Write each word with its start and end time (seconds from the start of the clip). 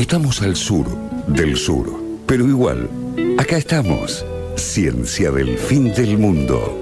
Estamos 0.00 0.40
al 0.40 0.56
sur 0.56 0.86
del 1.26 1.58
sur, 1.58 1.86
pero 2.26 2.46
igual, 2.46 2.88
acá 3.38 3.58
estamos. 3.58 4.24
Ciencia 4.56 5.30
del 5.30 5.58
fin 5.58 5.92
del 5.92 6.16
mundo. 6.16 6.74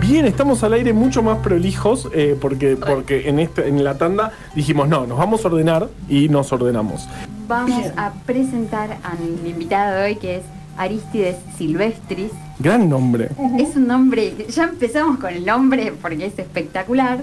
Bien, 0.00 0.26
estamos 0.26 0.62
al 0.62 0.74
aire 0.74 0.92
mucho 0.92 1.24
más 1.24 1.38
prolijos 1.38 2.08
eh, 2.14 2.38
porque, 2.40 2.76
porque 2.76 3.28
en, 3.28 3.40
este, 3.40 3.66
en 3.66 3.82
la 3.82 3.98
tanda 3.98 4.30
dijimos, 4.54 4.86
no, 4.88 5.08
nos 5.08 5.18
vamos 5.18 5.44
a 5.44 5.48
ordenar 5.48 5.88
y 6.08 6.28
nos 6.28 6.52
ordenamos. 6.52 7.08
Vamos 7.48 7.84
a 7.96 8.12
presentar 8.24 8.96
a 9.02 9.16
mi 9.16 9.50
invitado 9.50 9.96
de 9.96 10.04
hoy 10.04 10.14
que 10.14 10.36
es 10.36 10.44
Aristides 10.76 11.36
Silvestris. 11.58 12.30
Gran 12.60 12.88
nombre. 12.88 13.30
Es 13.58 13.74
un 13.76 13.86
nombre, 13.86 14.34
ya 14.48 14.64
empezamos 14.64 15.18
con 15.18 15.32
el 15.32 15.44
nombre 15.46 15.92
porque 16.00 16.26
es 16.26 16.38
espectacular. 16.38 17.22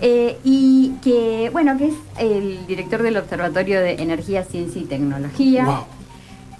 eh, 0.00 0.36
y 0.44 0.92
que, 1.02 1.48
bueno, 1.52 1.78
que 1.78 1.86
es 1.86 1.94
el 2.18 2.66
director 2.66 3.02
del 3.02 3.16
Observatorio 3.16 3.80
de 3.80 3.92
Energía, 4.02 4.44
Ciencia 4.44 4.82
y 4.82 4.84
Tecnología. 4.84 5.64
Wow. 5.64 5.84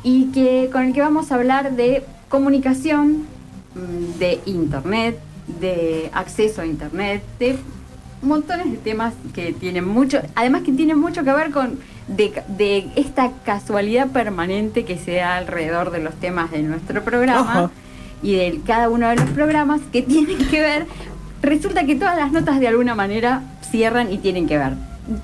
Y 0.03 0.27
que 0.33 0.71
con 0.73 0.85
el 0.85 0.93
que 0.95 1.01
vamos 1.01 1.31
a 1.31 1.35
hablar 1.35 1.73
de 1.77 2.05
comunicación, 2.29 3.27
mm, 3.75 4.19
de 4.19 4.41
internet, 4.47 5.19
de 5.61 6.11
acceso 6.15 6.63
a 6.63 6.67
internet, 6.67 7.23
de 7.39 7.59
montones 8.23 8.71
de 8.71 8.79
temas 8.79 9.13
que 9.35 9.53
tienen 9.53 9.87
mucho, 9.87 10.21
además 10.35 10.63
que 10.63 10.73
tienen 10.73 10.99
mucho 10.99 11.25
que 11.25 11.33
ver 11.33 11.51
con 11.51 11.79
de, 12.09 12.43
de 12.49 12.89
esta 12.97 13.33
casualidad 13.45 14.09
permanente 14.09 14.85
que 14.87 14.97
se 14.97 15.17
da 15.17 15.37
alrededor 15.37 15.91
de 15.91 15.99
los 15.99 16.15
temas 16.15 16.51
de 16.51 16.63
nuestro 16.63 17.03
programa. 17.03 17.71
Y 18.25 18.35
de 18.35 18.61
cada 18.67 18.89
uno 18.89 19.09
de 19.09 19.17
los 19.17 19.31
programas 19.31 19.81
que 19.93 20.03
tienen 20.15 20.39
que 20.49 20.61
ver. 20.61 20.87
Resulta 21.43 21.85
que 21.85 21.95
todas 21.95 22.17
las 22.17 22.33
notas 22.33 22.59
de 22.59 22.67
alguna 22.69 22.95
manera 22.95 23.43
cierran 23.71 24.11
y 24.13 24.19
tienen 24.19 24.47
que 24.49 24.57
ver. 24.59 24.73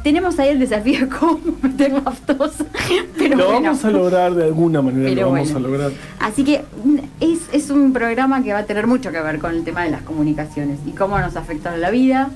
Tenemos 0.05 0.39
ahí 0.39 0.51
el 0.51 0.59
desafío 0.59 1.01
de 1.01 1.09
cómo 1.19 1.41
meter 1.63 1.93
laftosa, 1.93 2.67
pero 3.19 3.37
lo 3.37 3.47
bueno. 3.47 3.63
vamos 3.63 3.85
a 3.85 3.91
lograr 3.91 4.35
de 4.35 4.45
alguna 4.45 4.83
manera, 4.83 5.09
Pero 5.09 5.23
lo 5.23 5.33
vamos 5.33 5.53
bueno. 5.53 5.67
a 5.67 5.71
lograr. 5.71 5.93
Así 6.19 6.45
que 6.45 6.63
mm, 6.85 6.99
es, 7.21 7.39
es 7.53 7.71
un 7.71 7.93
programa 7.95 8.43
que 8.43 8.53
va 8.53 8.59
a 8.59 8.65
tener 8.67 8.87
mucho 8.87 9.11
que 9.11 9.21
ver 9.23 9.39
con 9.39 9.55
el 9.55 9.65
tema 9.65 9.85
de 9.85 9.91
las 9.91 10.03
comunicaciones 10.03 10.79
y 10.87 10.91
cómo 10.91 11.19
nos 11.19 11.35
afectan 11.37 11.81
la 11.81 11.91
vida 11.91 12.29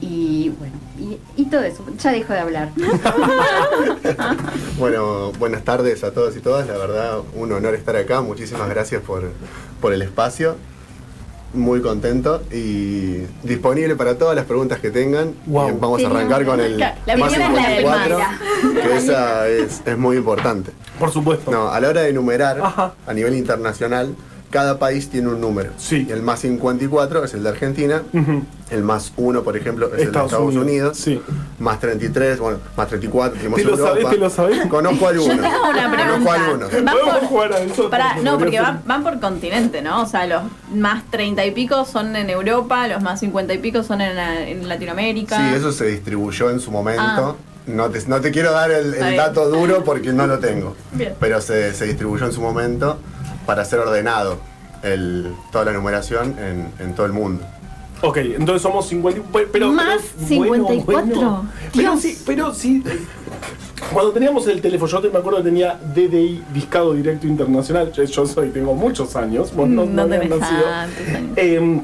y 0.00 0.50
bueno, 0.58 0.74
y, 0.98 1.18
y 1.40 1.46
todo 1.46 1.62
eso. 1.62 1.84
Ya 1.98 2.12
dejo 2.12 2.32
de 2.32 2.38
hablar. 2.40 2.70
Bueno, 4.78 5.32
buenas 5.38 5.64
tardes 5.64 6.04
a 6.04 6.12
todos 6.12 6.36
y 6.36 6.40
todas. 6.40 6.66
La 6.66 6.76
verdad, 6.76 7.18
un 7.34 7.52
honor 7.52 7.74
estar 7.74 7.96
acá. 7.96 8.20
Muchísimas 8.20 8.68
gracias 8.68 9.02
por, 9.02 9.30
por 9.80 9.92
el 9.92 10.02
espacio. 10.02 10.56
Muy 11.54 11.80
contento 11.80 12.42
y 12.52 13.22
disponible 13.42 13.96
para 13.96 14.18
todas 14.18 14.36
las 14.36 14.44
preguntas 14.44 14.78
que 14.80 14.90
tengan. 14.90 15.34
Wow. 15.46 15.78
Vamos 15.78 16.04
a 16.04 16.08
arrancar 16.08 16.44
con 16.44 16.60
el 16.60 16.78
La 16.78 16.94
más 17.16 17.32
primera 17.32 17.76
es 17.78 17.84
la 17.84 17.98
del 17.98 18.16
54, 18.16 18.18
más. 18.18 18.82
que 18.82 18.96
esa 18.96 19.48
es, 19.48 19.82
es 19.86 19.98
muy 19.98 20.18
importante. 20.18 20.72
Por 20.98 21.10
supuesto. 21.10 21.50
No, 21.50 21.68
a 21.70 21.80
la 21.80 21.88
hora 21.88 22.02
de 22.02 22.10
enumerar 22.10 22.60
Ajá. 22.60 22.94
a 23.06 23.14
nivel 23.14 23.34
internacional, 23.34 24.14
cada 24.50 24.78
país 24.78 25.08
tiene 25.10 25.28
un 25.28 25.40
número. 25.40 25.70
Sí. 25.76 26.06
El 26.10 26.22
más 26.22 26.40
54 26.40 27.24
es 27.24 27.34
el 27.34 27.42
de 27.42 27.48
Argentina, 27.48 28.02
el 28.70 28.82
más 28.82 29.12
1, 29.16 29.42
por 29.42 29.56
ejemplo, 29.56 29.86
es 29.94 30.02
Estados 30.02 30.32
el 30.32 30.38
de 30.38 30.46
Estados 30.46 30.54
Unidos, 30.54 30.64
Unidos, 30.64 30.98
sí. 30.98 31.22
más 31.58 31.80
33, 31.80 32.38
bueno, 32.38 32.58
más 32.76 32.88
34, 32.88 33.36
tenemos 33.36 33.58
¿Te 33.58 33.64
lo 33.64 33.70
Europa. 33.72 33.88
sabés, 33.90 34.10
te 34.10 34.16
lo 34.18 34.30
sabés? 34.30 34.66
Conozco 34.66 35.08
algunos. 35.08 35.36
Yo 35.36 35.42
tengo 35.42 35.68
una 35.70 35.90
Conozco 35.90 36.00
pregunta. 36.24 36.34
algunos. 36.34 36.68
Va 36.86 36.92
Podemos 36.92 37.18
por- 37.18 37.28
jugar 37.28 37.52
a 37.52 37.58
eso. 37.60 37.90
No, 38.22 38.38
porque 38.38 38.60
van, 38.60 38.82
van 38.86 39.02
por 39.02 39.20
continente, 39.20 39.82
¿no? 39.82 40.02
O 40.02 40.06
sea, 40.06 40.26
los 40.26 40.42
más 40.74 41.02
treinta 41.10 41.44
y 41.44 41.50
pico 41.50 41.84
son 41.84 42.14
en 42.16 42.30
Europa, 42.30 42.86
los 42.88 43.02
más 43.02 43.20
cincuenta 43.20 43.54
y 43.54 43.58
pico 43.58 43.82
son 43.82 44.00
en, 44.00 44.18
en 44.18 44.68
Latinoamérica. 44.68 45.36
Sí, 45.36 45.54
eso 45.56 45.72
se 45.72 45.86
distribuyó 45.86 46.50
en 46.50 46.60
su 46.60 46.70
momento. 46.70 47.02
Ah. 47.02 47.34
No, 47.66 47.90
te, 47.90 48.00
no 48.06 48.20
te 48.20 48.30
quiero 48.30 48.52
dar 48.52 48.70
el, 48.70 48.94
el 48.94 49.16
dato 49.16 49.48
duro 49.48 49.82
porque 49.82 50.12
no 50.12 50.28
lo 50.28 50.38
tengo. 50.38 50.76
Bien. 50.92 51.14
Pero 51.18 51.40
se, 51.40 51.74
se 51.74 51.84
distribuyó 51.86 52.24
en 52.26 52.32
su 52.32 52.40
momento 52.40 52.98
para 53.46 53.64
ser 53.64 53.78
ordenado 53.78 54.38
el, 54.82 55.32
toda 55.52 55.64
la 55.66 55.72
numeración 55.72 56.34
en, 56.38 56.68
en 56.84 56.94
todo 56.94 57.06
el 57.06 57.12
mundo. 57.12 57.42
Ok, 58.02 58.18
entonces 58.18 58.60
somos 58.60 58.86
50. 58.88 59.22
Pero, 59.32 59.48
pero- 59.50 59.72
Más 59.72 60.00
pero- 60.16 60.28
54. 60.28 61.06
Pero 61.72 61.92
Dios. 61.92 62.00
sí, 62.02 62.18
pero 62.26 62.52
sí. 62.54 62.82
Cuando 63.92 64.12
teníamos 64.12 64.46
el 64.48 64.60
teléfono, 64.60 64.90
yo 64.90 65.00
te- 65.00 65.10
me 65.10 65.18
acuerdo 65.18 65.38
que 65.38 65.44
tenía 65.44 65.78
DDI, 65.94 66.42
Discado 66.52 66.92
Directo 66.94 67.26
Internacional. 67.26 67.92
Yo, 67.92 68.02
yo 68.04 68.26
soy, 68.26 68.50
tengo 68.50 68.74
muchos 68.74 69.16
años. 69.16 69.54
Vos 69.54 69.68
no, 69.68 69.86
Mm, 69.86 69.94
no 69.94 70.06
nacido. 70.06 70.64
Eh, 71.36 71.80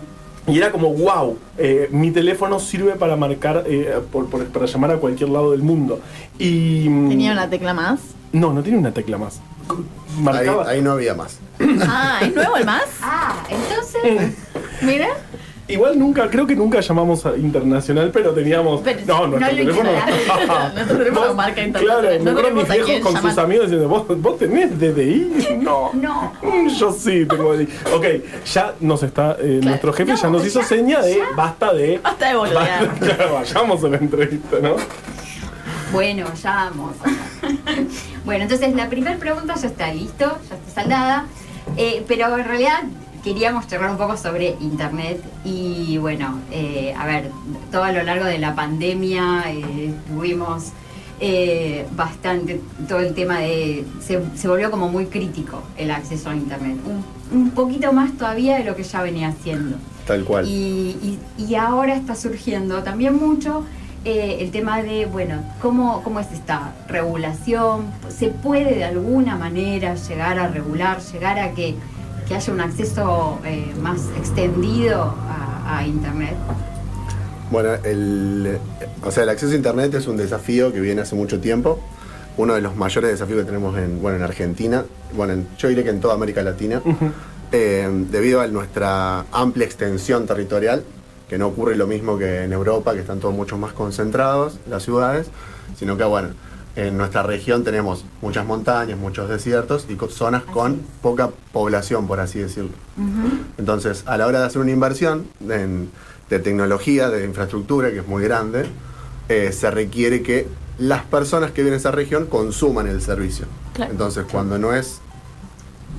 y 0.48 0.58
era 0.58 0.70
como, 0.72 0.92
wow, 0.92 1.38
eh, 1.56 1.88
mi 1.92 2.10
teléfono 2.10 2.58
sirve 2.58 2.92
para 2.92 3.16
marcar, 3.16 3.64
eh, 3.66 3.94
por- 4.10 4.28
por- 4.28 4.44
para 4.46 4.66
llamar 4.66 4.90
a 4.92 4.96
cualquier 4.96 5.30
lado 5.30 5.52
del 5.52 5.62
mundo. 5.62 6.00
Y. 6.38 6.88
mm, 6.88 7.08
Tenía 7.08 7.32
una 7.32 7.48
tecla 7.48 7.72
más. 7.72 8.00
No, 8.32 8.52
no 8.52 8.62
tiene 8.62 8.78
una 8.78 8.92
tecla 8.92 9.18
más. 9.18 9.40
Ahí, 9.68 10.22
Marcaba. 10.22 10.68
ahí 10.68 10.80
no 10.82 10.92
había 10.92 11.14
más. 11.14 11.38
Ah, 11.86 12.18
¿es 12.22 12.34
nuevo 12.34 12.56
el 12.56 12.64
más? 12.64 12.84
Ah, 13.02 13.42
entonces. 13.48 14.34
Mira. 14.80 15.08
Igual 15.68 15.96
nunca, 15.98 16.28
creo 16.28 16.46
que 16.46 16.56
nunca 16.56 16.80
llamamos 16.80 17.24
a 17.24 17.36
internacional, 17.36 18.10
pero 18.12 18.32
teníamos. 18.32 18.80
Pero 18.82 19.00
no, 19.06 19.26
nuestro 19.28 19.38
no 19.38 19.38
lo 19.38 19.46
teléfono. 19.56 19.90
Nuestro 20.74 20.98
teléfono 20.98 21.26
Vos- 21.28 21.36
marca 21.36 21.62
internacional. 21.62 22.00
Claro, 22.02 22.18
No 22.18 22.24
me 22.24 22.30
acuerdo 22.30 22.42
tenemos 22.42 22.62
mis 22.64 22.70
a 22.70 22.74
viejos 22.74 22.90
quién 22.90 23.02
con 23.02 23.12
sus 23.12 23.22
llamar. 23.22 23.44
amigos 23.44 23.66
diciendo, 23.70 23.88
¿vos, 23.88 24.20
vos 24.22 24.38
tenés 24.38 24.78
DDI? 24.78 25.56
No. 25.62 25.90
No. 25.94 26.32
Mm, 26.42 26.68
Yo 26.68 26.92
sí 26.92 27.24
tengo 27.26 27.54
DDI. 27.56 27.68
Ok, 27.94 28.04
ya 28.52 28.74
nos 28.80 29.02
está. 29.04 29.36
eh, 29.40 29.60
Nuestro 29.62 29.92
jefe 29.92 30.16
ya 30.16 30.22
No, 30.24 30.30
nos 30.38 30.46
hizo 30.46 30.60
ya, 30.60 30.66
seña 30.66 31.00
de 31.00 31.16
ya. 31.18 31.24
basta 31.36 31.72
de. 31.72 31.98
Basta 31.98 32.28
de 32.28 32.34
boludear. 32.36 32.88
Claro, 32.98 33.34
vayamos 33.34 33.84
a 33.84 33.88
la 33.88 33.96
entrevista, 33.98 34.56
¿no? 34.60 34.76
Bueno, 35.92 36.26
ya 36.42 36.54
vamos. 36.70 36.96
bueno, 38.24 38.44
entonces 38.44 38.74
la 38.74 38.88
primera 38.88 39.16
pregunta 39.18 39.54
ya 39.54 39.66
está 39.68 39.92
listo, 39.92 40.38
ya 40.48 40.56
está 40.56 40.70
saldada. 40.82 41.26
Eh, 41.76 42.04
pero 42.08 42.36
en 42.36 42.44
realidad 42.44 42.82
queríamos 43.22 43.68
charlar 43.68 43.90
un 43.90 43.96
poco 43.98 44.16
sobre 44.16 44.56
internet 44.60 45.22
y 45.44 45.96
bueno, 45.98 46.40
eh, 46.50 46.92
a 46.98 47.06
ver, 47.06 47.30
todo 47.70 47.84
a 47.84 47.92
lo 47.92 48.02
largo 48.02 48.24
de 48.24 48.38
la 48.38 48.54
pandemia 48.54 49.44
eh, 49.48 49.94
tuvimos 50.08 50.72
eh, 51.20 51.86
bastante 51.94 52.60
todo 52.88 52.98
el 52.98 53.14
tema 53.14 53.38
de. 53.38 53.84
Se, 54.04 54.20
se 54.36 54.48
volvió 54.48 54.70
como 54.72 54.88
muy 54.88 55.06
crítico 55.06 55.62
el 55.76 55.92
acceso 55.92 56.30
a 56.30 56.34
internet. 56.34 56.76
Un, 56.84 57.04
un 57.40 57.50
poquito 57.50 57.92
más 57.92 58.12
todavía 58.16 58.58
de 58.58 58.64
lo 58.64 58.74
que 58.74 58.82
ya 58.82 59.02
venía 59.02 59.28
haciendo. 59.28 59.76
Tal 60.06 60.24
cual. 60.24 60.48
Y, 60.48 60.96
y- 61.00 61.18
y 61.38 61.54
ahora 61.54 61.94
está 61.94 62.16
surgiendo 62.16 62.82
también 62.82 63.14
mucho 63.16 63.64
eh, 64.04 64.38
el 64.40 64.50
tema 64.50 64.82
de, 64.82 65.06
bueno, 65.06 65.42
¿cómo, 65.60 66.02
¿cómo 66.02 66.20
es 66.20 66.30
esta 66.32 66.72
regulación? 66.88 67.86
¿Se 68.08 68.28
puede 68.28 68.74
de 68.76 68.84
alguna 68.84 69.36
manera 69.36 69.94
llegar 69.94 70.38
a 70.38 70.48
regular, 70.48 71.00
llegar 71.12 71.38
a 71.38 71.52
que, 71.52 71.74
que 72.28 72.34
haya 72.34 72.52
un 72.52 72.60
acceso 72.60 73.38
eh, 73.44 73.72
más 73.80 74.00
extendido 74.18 75.14
a, 75.28 75.78
a 75.78 75.86
Internet? 75.86 76.34
Bueno, 77.50 77.70
el, 77.84 78.58
o 79.04 79.10
sea, 79.10 79.24
el 79.24 79.28
acceso 79.28 79.52
a 79.52 79.56
Internet 79.56 79.92
es 79.94 80.06
un 80.06 80.16
desafío 80.16 80.72
que 80.72 80.80
viene 80.80 81.02
hace 81.02 81.14
mucho 81.14 81.38
tiempo. 81.40 81.78
Uno 82.38 82.54
de 82.54 82.62
los 82.62 82.74
mayores 82.76 83.10
desafíos 83.10 83.40
que 83.40 83.44
tenemos 83.44 83.76
en, 83.76 84.00
bueno, 84.00 84.16
en 84.16 84.22
Argentina, 84.22 84.84
bueno, 85.14 85.34
en- 85.34 85.46
yo 85.58 85.68
diría 85.68 85.84
que 85.84 85.90
en 85.90 86.00
toda 86.00 86.14
América 86.14 86.42
Latina, 86.42 86.80
eh, 87.52 87.86
debido 88.10 88.40
a 88.40 88.46
nuestra 88.46 89.26
amplia 89.32 89.66
extensión 89.66 90.26
territorial, 90.26 90.82
que 91.32 91.38
no 91.38 91.46
ocurre 91.46 91.76
lo 91.76 91.86
mismo 91.86 92.18
que 92.18 92.42
en 92.44 92.52
Europa, 92.52 92.92
que 92.92 93.00
están 93.00 93.18
todos 93.18 93.34
mucho 93.34 93.56
más 93.56 93.72
concentrados, 93.72 94.58
las 94.68 94.82
ciudades, 94.82 95.28
sino 95.78 95.96
que, 95.96 96.04
bueno, 96.04 96.28
en 96.76 96.98
nuestra 96.98 97.22
región 97.22 97.64
tenemos 97.64 98.04
muchas 98.20 98.44
montañas, 98.44 98.98
muchos 98.98 99.30
desiertos 99.30 99.86
y 99.88 99.96
zonas 100.10 100.42
con 100.42 100.82
poca 101.00 101.30
población, 101.54 102.06
por 102.06 102.20
así 102.20 102.38
decirlo. 102.40 102.72
Entonces, 103.56 104.02
a 104.04 104.18
la 104.18 104.26
hora 104.26 104.40
de 104.40 104.44
hacer 104.46 104.60
una 104.60 104.72
inversión 104.72 105.24
en- 105.48 105.88
de 106.28 106.38
tecnología, 106.38 107.08
de 107.08 107.24
infraestructura, 107.24 107.90
que 107.92 108.00
es 108.00 108.06
muy 108.06 108.22
grande, 108.24 108.66
eh, 109.30 109.52
se 109.52 109.70
requiere 109.70 110.20
que 110.22 110.46
las 110.76 111.02
personas 111.04 111.52
que 111.52 111.62
viven 111.62 111.72
en 111.72 111.78
esa 111.80 111.92
región 111.92 112.26
consuman 112.26 112.88
el 112.88 113.00
servicio. 113.00 113.46
Claro. 113.72 113.90
Entonces, 113.90 114.26
cuando 114.30 114.58
no 114.58 114.74
es 114.74 115.00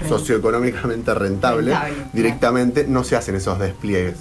socioeconómicamente 0.08 1.12
rentable, 1.16 1.72
Rentable, 1.72 1.96
directamente 2.14 2.86
no 2.88 3.04
se 3.04 3.16
hacen 3.16 3.34
esos 3.34 3.58
despliegues. 3.58 4.18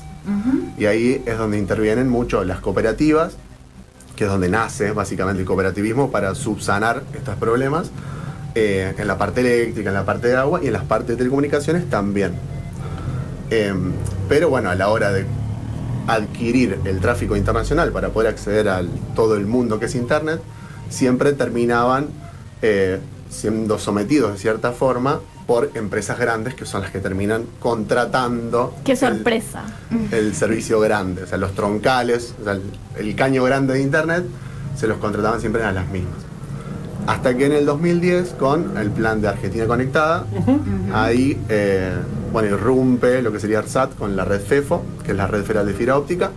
Y 0.79 0.87
ahí 0.87 1.23
es 1.27 1.39
donde 1.39 1.59
intervienen 1.59 2.09
mucho 2.09 2.45
las 2.45 2.61
cooperativas, 2.61 3.37
que 4.17 4.25
es 4.25 4.31
donde 4.31 4.49
nace 4.49 4.93
básicamente 4.93 5.41
el 5.41 5.47
cooperativismo 5.47 6.11
para 6.11 6.35
subsanar 6.35 7.03
estos 7.15 7.37
problemas, 7.37 7.91
eh, 8.55 8.95
en 8.99 9.07
la 9.07 9.17
parte 9.17 9.41
eléctrica, 9.41 9.91
en 9.91 9.95
la 9.95 10.05
parte 10.05 10.29
de 10.29 10.37
agua 10.37 10.61
y 10.63 10.67
en 10.67 10.75
las 10.75 10.85
partes 10.85 11.09
de 11.09 11.17
telecomunicaciones 11.17 11.89
también. 11.89 12.33
Em, 13.51 13.93
pero 14.29 14.51
bueno, 14.51 14.71
a 14.71 14.75
la 14.75 14.89
hora 14.89 15.13
de 15.13 15.25
adquirir 16.07 16.79
el 16.85 17.01
tráfico 17.01 17.37
internacional 17.37 17.93
para 17.93 18.11
poder 18.11 18.29
acceder 18.31 18.69
a 18.69 18.83
todo 19.15 19.37
el 19.37 19.47
mundo 19.47 19.79
que 19.79 19.87
es 19.87 19.95
Internet, 19.95 20.41
siempre 20.91 21.33
terminaban 21.33 22.09
eh, 22.61 22.99
siendo 23.31 23.79
sometidos 23.79 24.33
de 24.33 24.39
cierta 24.39 24.73
forma 24.73 25.21
por 25.47 25.71
empresas 25.75 26.19
grandes 26.19 26.55
que 26.55 26.65
son 26.67 26.83
las 26.83 26.91
que 26.91 27.01
terminan 27.01 27.45
contratando. 27.59 28.75
Qué 28.85 28.97
sorpresa. 28.97 29.65
el 30.11 30.35
servicio 30.35 30.81
grande, 30.81 31.25
o 31.25 31.27
sea, 31.27 31.39
los 31.39 31.53
troncales, 31.53 32.35
o 32.41 32.45
sea, 32.45 32.53
el, 32.55 32.63
el 32.97 33.15
caño 33.17 33.43
grande 33.45 33.75
de 33.75 33.83
internet, 33.83 34.25
se 34.77 34.87
los 34.87 34.99
contrataban 34.99 35.41
siempre 35.41 35.63
a 35.65 35.73
las 35.73 35.89
mismas. 35.89 36.33
Hasta 37.07 37.37
que 37.37 37.47
en 37.47 37.53
el 37.53 37.67
2010, 37.67 38.35
con 38.39 38.77
el 38.77 38.91
plan 38.91 39.21
de 39.21 39.29
Argentina 39.29 39.67
Conectada, 39.67 40.25
ahí, 40.93 41.39
eh, 41.49 41.93
bueno, 42.33 42.49
irrumpe 42.49 43.23
lo 43.23 43.33
que 43.33 43.41
sería 43.41 43.59
ARSAT 43.59 43.97
con 43.97 44.15
la 44.15 44.25
red 44.25 44.41
FEFO, 44.41 44.83
que 45.05 45.11
es 45.11 45.17
la 45.17 45.27
red 45.27 45.43
federal 45.43 45.67
de 45.67 45.75
fibra 45.75 45.99
óptica, 45.99 46.31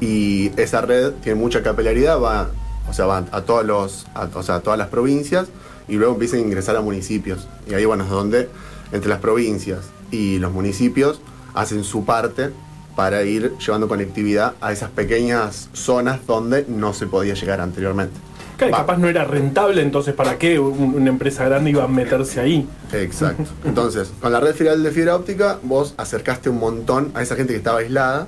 y 0.00 0.52
esa 0.56 0.80
red 0.80 1.12
tiene 1.22 1.40
mucha 1.40 1.62
capilaridad, 1.62 2.20
va, 2.20 2.50
o 2.88 2.92
sea, 2.92 3.06
va 3.06 3.24
a, 3.30 3.42
todos 3.42 3.64
los, 3.64 4.06
a, 4.14 4.28
o 4.32 4.42
sea, 4.42 4.56
a 4.56 4.60
todas 4.60 4.78
las 4.78 4.88
provincias 4.88 5.48
y 5.88 5.96
luego 5.96 6.14
empiezan 6.14 6.40
a 6.40 6.42
ingresar 6.42 6.76
a 6.76 6.80
municipios. 6.80 7.46
Y 7.68 7.74
ahí, 7.74 7.84
bueno, 7.84 8.04
es 8.04 8.10
donde 8.10 8.48
entre 8.92 9.08
las 9.08 9.18
provincias 9.20 9.80
y 10.10 10.38
los 10.38 10.52
municipios 10.52 11.20
hacen 11.54 11.84
su 11.84 12.04
parte 12.04 12.50
para 12.96 13.22
ir 13.22 13.54
llevando 13.58 13.88
conectividad 13.88 14.54
a 14.60 14.70
esas 14.72 14.90
pequeñas 14.90 15.68
zonas 15.72 16.20
donde 16.26 16.66
no 16.68 16.92
se 16.92 17.06
podía 17.06 17.34
llegar 17.34 17.60
anteriormente. 17.60 18.14
Claro, 18.58 18.72
Va. 18.74 18.78
capaz 18.80 18.98
no 18.98 19.08
era 19.08 19.24
rentable, 19.24 19.80
entonces 19.82 20.14
¿para 20.14 20.36
qué 20.38 20.58
un- 20.60 20.94
una 20.94 21.08
empresa 21.08 21.44
grande 21.46 21.70
iba 21.70 21.84
a 21.84 21.88
meterse 21.88 22.38
ahí? 22.38 22.68
Exacto. 22.92 23.44
Entonces, 23.64 24.12
con 24.20 24.30
la 24.30 24.40
red 24.40 24.54
federal 24.54 24.82
de 24.82 24.90
fibra 24.90 25.16
óptica, 25.16 25.58
vos 25.62 25.94
acercaste 25.96 26.50
un 26.50 26.58
montón 26.58 27.10
a 27.14 27.22
esa 27.22 27.34
gente 27.34 27.54
que 27.54 27.56
estaba 27.58 27.78
aislada 27.80 28.26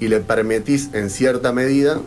y 0.00 0.08
le 0.08 0.20
permitís 0.20 0.88
en 0.94 1.10
cierta 1.10 1.52
medida, 1.52 1.98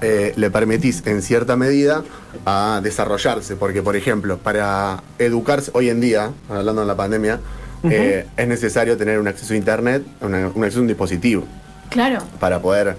eh, 0.00 0.32
le 0.36 0.50
permitís 0.50 1.06
en 1.06 1.22
cierta 1.22 1.56
medida 1.56 2.02
a 2.46 2.80
desarrollarse. 2.82 3.56
Porque, 3.56 3.82
por 3.82 3.96
ejemplo, 3.96 4.38
para 4.38 5.02
educarse 5.18 5.70
hoy 5.74 5.88
en 5.90 6.00
día, 6.00 6.30
hablando 6.48 6.80
de 6.82 6.86
la 6.86 6.96
pandemia, 6.96 7.40
eh, 7.84 8.26
es 8.36 8.48
necesario 8.48 8.96
tener 8.96 9.18
un 9.18 9.28
acceso 9.28 9.54
a 9.54 9.56
internet, 9.56 10.02
una- 10.20 10.50
un 10.54 10.62
acceso 10.64 10.80
a 10.80 10.82
un 10.82 10.88
dispositivo, 10.88 11.44
Claro. 11.88 12.18
para 12.38 12.60
poder 12.60 12.96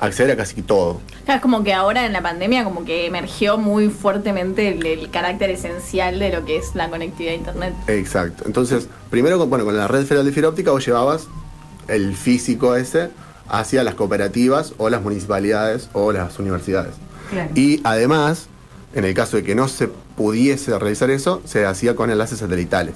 acceder 0.00 0.30
a 0.32 0.36
casi 0.36 0.62
todo. 0.62 1.00
Claro, 1.24 1.38
es 1.38 1.42
como 1.42 1.64
que 1.64 1.74
ahora 1.74 2.06
en 2.06 2.12
la 2.12 2.22
pandemia 2.22 2.62
como 2.62 2.84
que 2.84 3.06
emergió 3.06 3.58
muy 3.58 3.88
fuertemente 3.88 4.68
el, 4.68 4.86
el 4.86 5.10
carácter 5.10 5.50
esencial 5.50 6.18
de 6.20 6.30
lo 6.30 6.44
que 6.44 6.56
es 6.56 6.74
la 6.74 6.88
conectividad 6.88 7.32
a 7.32 7.36
internet. 7.36 7.74
Exacto. 7.88 8.44
Entonces, 8.46 8.88
primero 9.10 9.38
con, 9.38 9.50
bueno, 9.50 9.64
con 9.64 9.76
la 9.76 9.88
red 9.88 10.04
federal 10.04 10.24
de 10.24 10.32
fibra 10.32 10.50
óptica 10.50 10.70
vos 10.70 10.86
llevabas 10.86 11.26
el 11.88 12.14
físico 12.14 12.76
ese 12.76 13.10
hacia 13.48 13.82
las 13.82 13.94
cooperativas 13.94 14.74
o 14.78 14.90
las 14.90 15.02
municipalidades 15.02 15.88
o 15.92 16.12
las 16.12 16.38
universidades. 16.38 16.94
Claro. 17.30 17.50
Y 17.54 17.80
además, 17.84 18.48
en 18.94 19.04
el 19.04 19.14
caso 19.14 19.36
de 19.36 19.44
que 19.44 19.54
no 19.54 19.68
se 19.68 19.88
pudiese 20.16 20.76
realizar 20.78 21.10
eso, 21.10 21.40
se 21.44 21.64
hacía 21.64 21.94
con 21.94 22.10
enlaces 22.10 22.40
satelitales. 22.40 22.94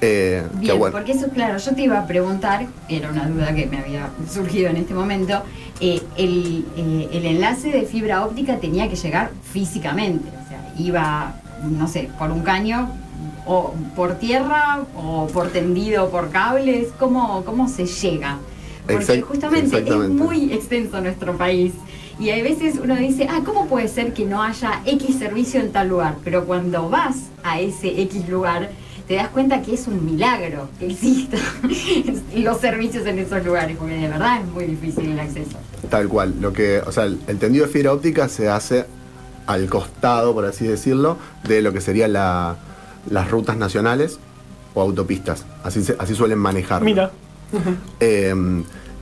Eh, 0.00 0.44
que 0.52 0.58
Bien, 0.58 0.78
bueno, 0.78 0.96
porque 0.96 1.12
eso, 1.12 1.28
claro, 1.28 1.58
yo 1.58 1.74
te 1.74 1.82
iba 1.82 2.00
a 2.00 2.06
preguntar, 2.06 2.66
era 2.88 3.10
una 3.10 3.28
duda 3.28 3.54
que 3.54 3.66
me 3.66 3.78
había 3.78 4.10
surgido 4.28 4.68
en 4.68 4.76
este 4.78 4.92
momento, 4.92 5.42
eh, 5.80 6.02
el, 6.16 6.66
eh, 6.76 7.08
el 7.12 7.26
enlace 7.26 7.70
de 7.70 7.82
fibra 7.82 8.24
óptica 8.24 8.56
tenía 8.58 8.88
que 8.88 8.96
llegar 8.96 9.30
físicamente, 9.52 10.28
o 10.28 10.48
sea, 10.48 10.72
iba, 10.76 11.36
no 11.62 11.86
sé, 11.86 12.10
por 12.18 12.32
un 12.32 12.40
caño, 12.40 12.90
o 13.46 13.72
por 13.94 14.16
tierra, 14.16 14.80
o 14.96 15.28
por 15.28 15.50
tendido, 15.50 16.10
por 16.10 16.30
cables, 16.30 16.88
¿cómo, 16.98 17.44
cómo 17.44 17.68
se 17.68 17.86
llega? 17.86 18.38
Porque 18.86 19.04
Exact- 19.04 19.22
justamente 19.22 19.78
es 19.78 20.08
muy 20.10 20.52
extenso 20.52 21.00
nuestro 21.00 21.36
país. 21.36 21.72
Y 22.18 22.30
hay 22.30 22.42
veces 22.42 22.76
uno 22.82 22.96
dice, 22.96 23.26
ah, 23.30 23.40
¿cómo 23.44 23.66
puede 23.66 23.88
ser 23.88 24.14
que 24.14 24.24
no 24.24 24.42
haya 24.42 24.80
X 24.86 25.18
servicio 25.18 25.60
en 25.60 25.70
tal 25.72 25.88
lugar? 25.88 26.16
Pero 26.24 26.44
cuando 26.46 26.88
vas 26.88 27.16
a 27.42 27.60
ese 27.60 28.00
X 28.02 28.28
lugar, 28.28 28.70
te 29.06 29.14
das 29.16 29.28
cuenta 29.28 29.60
que 29.62 29.74
es 29.74 29.86
un 29.86 30.04
milagro 30.04 30.68
que 30.78 30.86
existan 30.86 31.40
los 32.36 32.58
servicios 32.58 33.06
en 33.06 33.18
esos 33.18 33.44
lugares, 33.44 33.76
porque 33.76 33.94
de 33.94 34.08
verdad 34.08 34.40
es 34.40 34.46
muy 34.48 34.64
difícil 34.64 35.12
el 35.12 35.20
acceso. 35.20 35.58
Tal 35.90 36.08
cual. 36.08 36.34
Lo 36.40 36.52
que, 36.52 36.80
o 36.80 36.90
sea, 36.90 37.04
el, 37.04 37.18
el 37.26 37.38
tendido 37.38 37.66
de 37.66 37.72
fibra 37.72 37.92
óptica 37.92 38.28
se 38.28 38.48
hace 38.48 38.86
al 39.46 39.68
costado, 39.68 40.32
por 40.34 40.44
así 40.44 40.66
decirlo, 40.66 41.18
de 41.46 41.62
lo 41.62 41.72
que 41.72 41.80
serían 41.80 42.12
la- 42.14 42.56
las 43.10 43.30
rutas 43.30 43.56
nacionales 43.56 44.18
o 44.74 44.80
autopistas. 44.80 45.44
Así, 45.62 45.84
se- 45.84 45.96
así 45.98 46.14
suelen 46.14 46.38
manejarlo. 46.38 46.84
Mira, 46.84 47.10
Eh, 48.00 48.34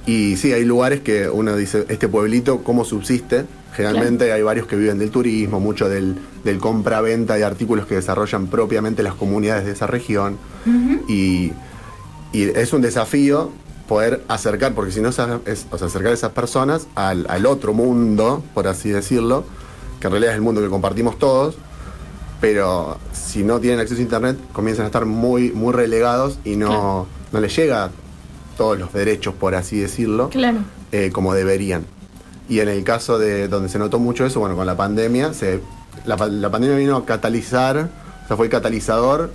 y 0.07 0.37
sí, 0.37 0.53
hay 0.53 0.65
lugares 0.65 1.01
que 1.01 1.29
uno 1.29 1.57
dice, 1.57 1.87
este 1.89 2.09
pueblito, 2.09 2.63
¿cómo 2.63 2.85
subsiste? 2.85 3.47
Generalmente 3.75 4.31
hay 4.33 4.43
varios 4.43 4.67
que 4.67 4.77
viven 4.77 4.99
del 4.99 5.11
turismo, 5.11 5.59
mucho 5.61 5.89
del, 5.89 6.17
del 6.45 6.59
compra-venta 6.59 7.35
de 7.35 7.45
artículos 7.45 7.87
que 7.87 7.95
desarrollan 7.97 8.47
propiamente 8.49 9.03
las 9.03 9.15
comunidades 9.15 9.65
de 9.65 9.73
esa 9.73 9.87
región. 9.87 10.37
y, 11.09 11.53
y 12.33 12.43
es 12.43 12.73
un 12.73 12.83
desafío 12.83 13.51
poder 13.89 14.23
acercar, 14.29 14.75
porque 14.75 14.93
si 14.93 15.01
no 15.01 15.09
es, 15.09 15.19
es- 15.47 15.67
o 15.71 15.79
sea, 15.79 15.87
acercar 15.89 16.11
a 16.13 16.15
esas 16.15 16.33
personas 16.33 16.87
al, 16.95 17.27
al 17.29 17.47
otro 17.47 17.73
mundo, 17.75 18.43
por 18.55 18.67
así 18.69 18.91
decirlo, 18.91 19.45
que 20.01 20.07
en 20.07 20.13
realidad 20.13 20.33
es 20.33 20.37
el 20.37 20.43
mundo 20.43 20.61
que 20.61 20.69
compartimos 20.69 21.19
todos, 21.19 21.57
pero 22.41 22.99
si 23.13 23.43
no 23.43 23.59
tienen 23.61 23.81
acceso 23.81 24.01
a 24.01 24.03
internet 24.05 24.37
comienzan 24.53 24.85
a 24.85 24.87
estar 24.89 25.07
muy, 25.07 25.51
muy 25.53 25.73
relegados 25.73 26.39
y 26.45 26.57
no, 26.57 27.07
no 27.33 27.41
les 27.41 27.55
llega 27.57 27.91
todos 28.57 28.79
los 28.79 28.93
derechos, 28.93 29.35
por 29.35 29.55
así 29.55 29.79
decirlo, 29.81 30.29
Claro. 30.31 30.59
eh, 30.93 31.11
como 31.13 31.35
deberían. 31.35 31.85
Y 32.49 32.61
en 32.61 32.69
el 32.69 32.85
caso 32.85 33.19
de 33.19 33.49
donde 33.49 33.69
se 33.69 33.79
notó 33.79 33.99
mucho 33.99 34.25
eso, 34.27 34.41
bueno, 34.41 34.55
con 34.57 34.67
la 34.67 34.77
pandemia, 34.77 35.33
se, 35.35 35.61
la, 36.05 36.17
pa- 36.17 36.29
la 36.29 36.51
pandemia 36.51 36.77
vino 36.77 36.97
a 36.97 37.05
catalizar, 37.07 37.89
o 38.25 38.27
sea, 38.29 38.37
fue 38.37 38.47
el 38.47 38.53
catalizador 38.53 39.31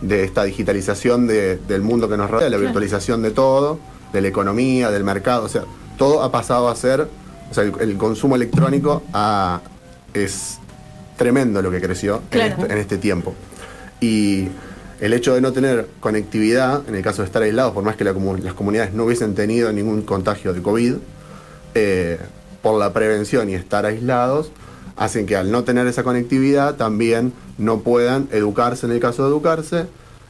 de 0.00 0.24
esta 0.24 0.44
digitalización 0.44 1.26
de- 1.26 1.56
del 1.58 1.82
mundo 1.82 2.08
que 2.08 2.16
nos 2.16 2.30
rodea, 2.30 2.44
de 2.46 2.50
la 2.50 2.56
Claro. 2.56 2.66
virtualización 2.68 3.22
de 3.22 3.30
todo, 3.30 3.78
de 4.12 4.20
la 4.20 4.28
economía, 4.28 4.90
del 4.90 5.04
mercado, 5.04 5.44
o 5.44 5.48
sea, 5.48 5.64
todo 5.98 6.22
ha 6.22 6.32
pasado 6.32 6.68
a 6.68 6.76
ser, 6.76 7.06
o 7.50 7.54
sea, 7.54 7.64
el, 7.64 7.72
el 7.80 7.96
consumo 7.96 8.34
electrónico 8.36 9.02
es 10.12 10.58
tremendo 11.16 11.62
lo 11.62 11.70
que 11.70 11.80
creció 11.80 12.16
en 12.16 12.22
Claro. 12.30 12.54
este- 12.62 12.72
en 12.72 12.78
este 12.78 12.98
tiempo. 12.98 13.34
Y 14.00 14.48
el 15.04 15.12
hecho 15.12 15.34
de 15.34 15.42
no 15.42 15.52
tener 15.52 15.86
conectividad, 16.00 16.88
en 16.88 16.94
el 16.94 17.02
caso 17.02 17.20
de 17.20 17.26
estar 17.26 17.42
aislados, 17.42 17.74
por 17.74 17.84
más 17.84 17.94
que 17.96 18.04
la 18.04 18.12
las 18.42 18.54
comunidades 18.54 18.94
no 18.94 19.04
hubiesen 19.04 19.34
tenido 19.34 19.70
ningún 19.70 20.00
contagio 20.00 20.54
de 20.54 20.62
COVID, 20.62 20.94
eh, 21.74 22.18
por 22.62 22.78
la 22.78 22.92
prevención 22.94 23.50
y 23.50 23.54
estar 23.54 23.84
aislados, 23.84 24.50
hacen 24.96 25.26
que 25.26 25.36
al 25.36 25.50
no 25.50 25.62
tener 25.64 25.86
esa 25.86 26.04
conectividad 26.04 26.76
también 26.76 27.34
no 27.58 27.80
puedan 27.80 28.28
educarse 28.32 28.86
en 28.86 28.92
el 28.92 29.00
caso 29.00 29.24
de 29.24 29.28
educarse, 29.28 29.86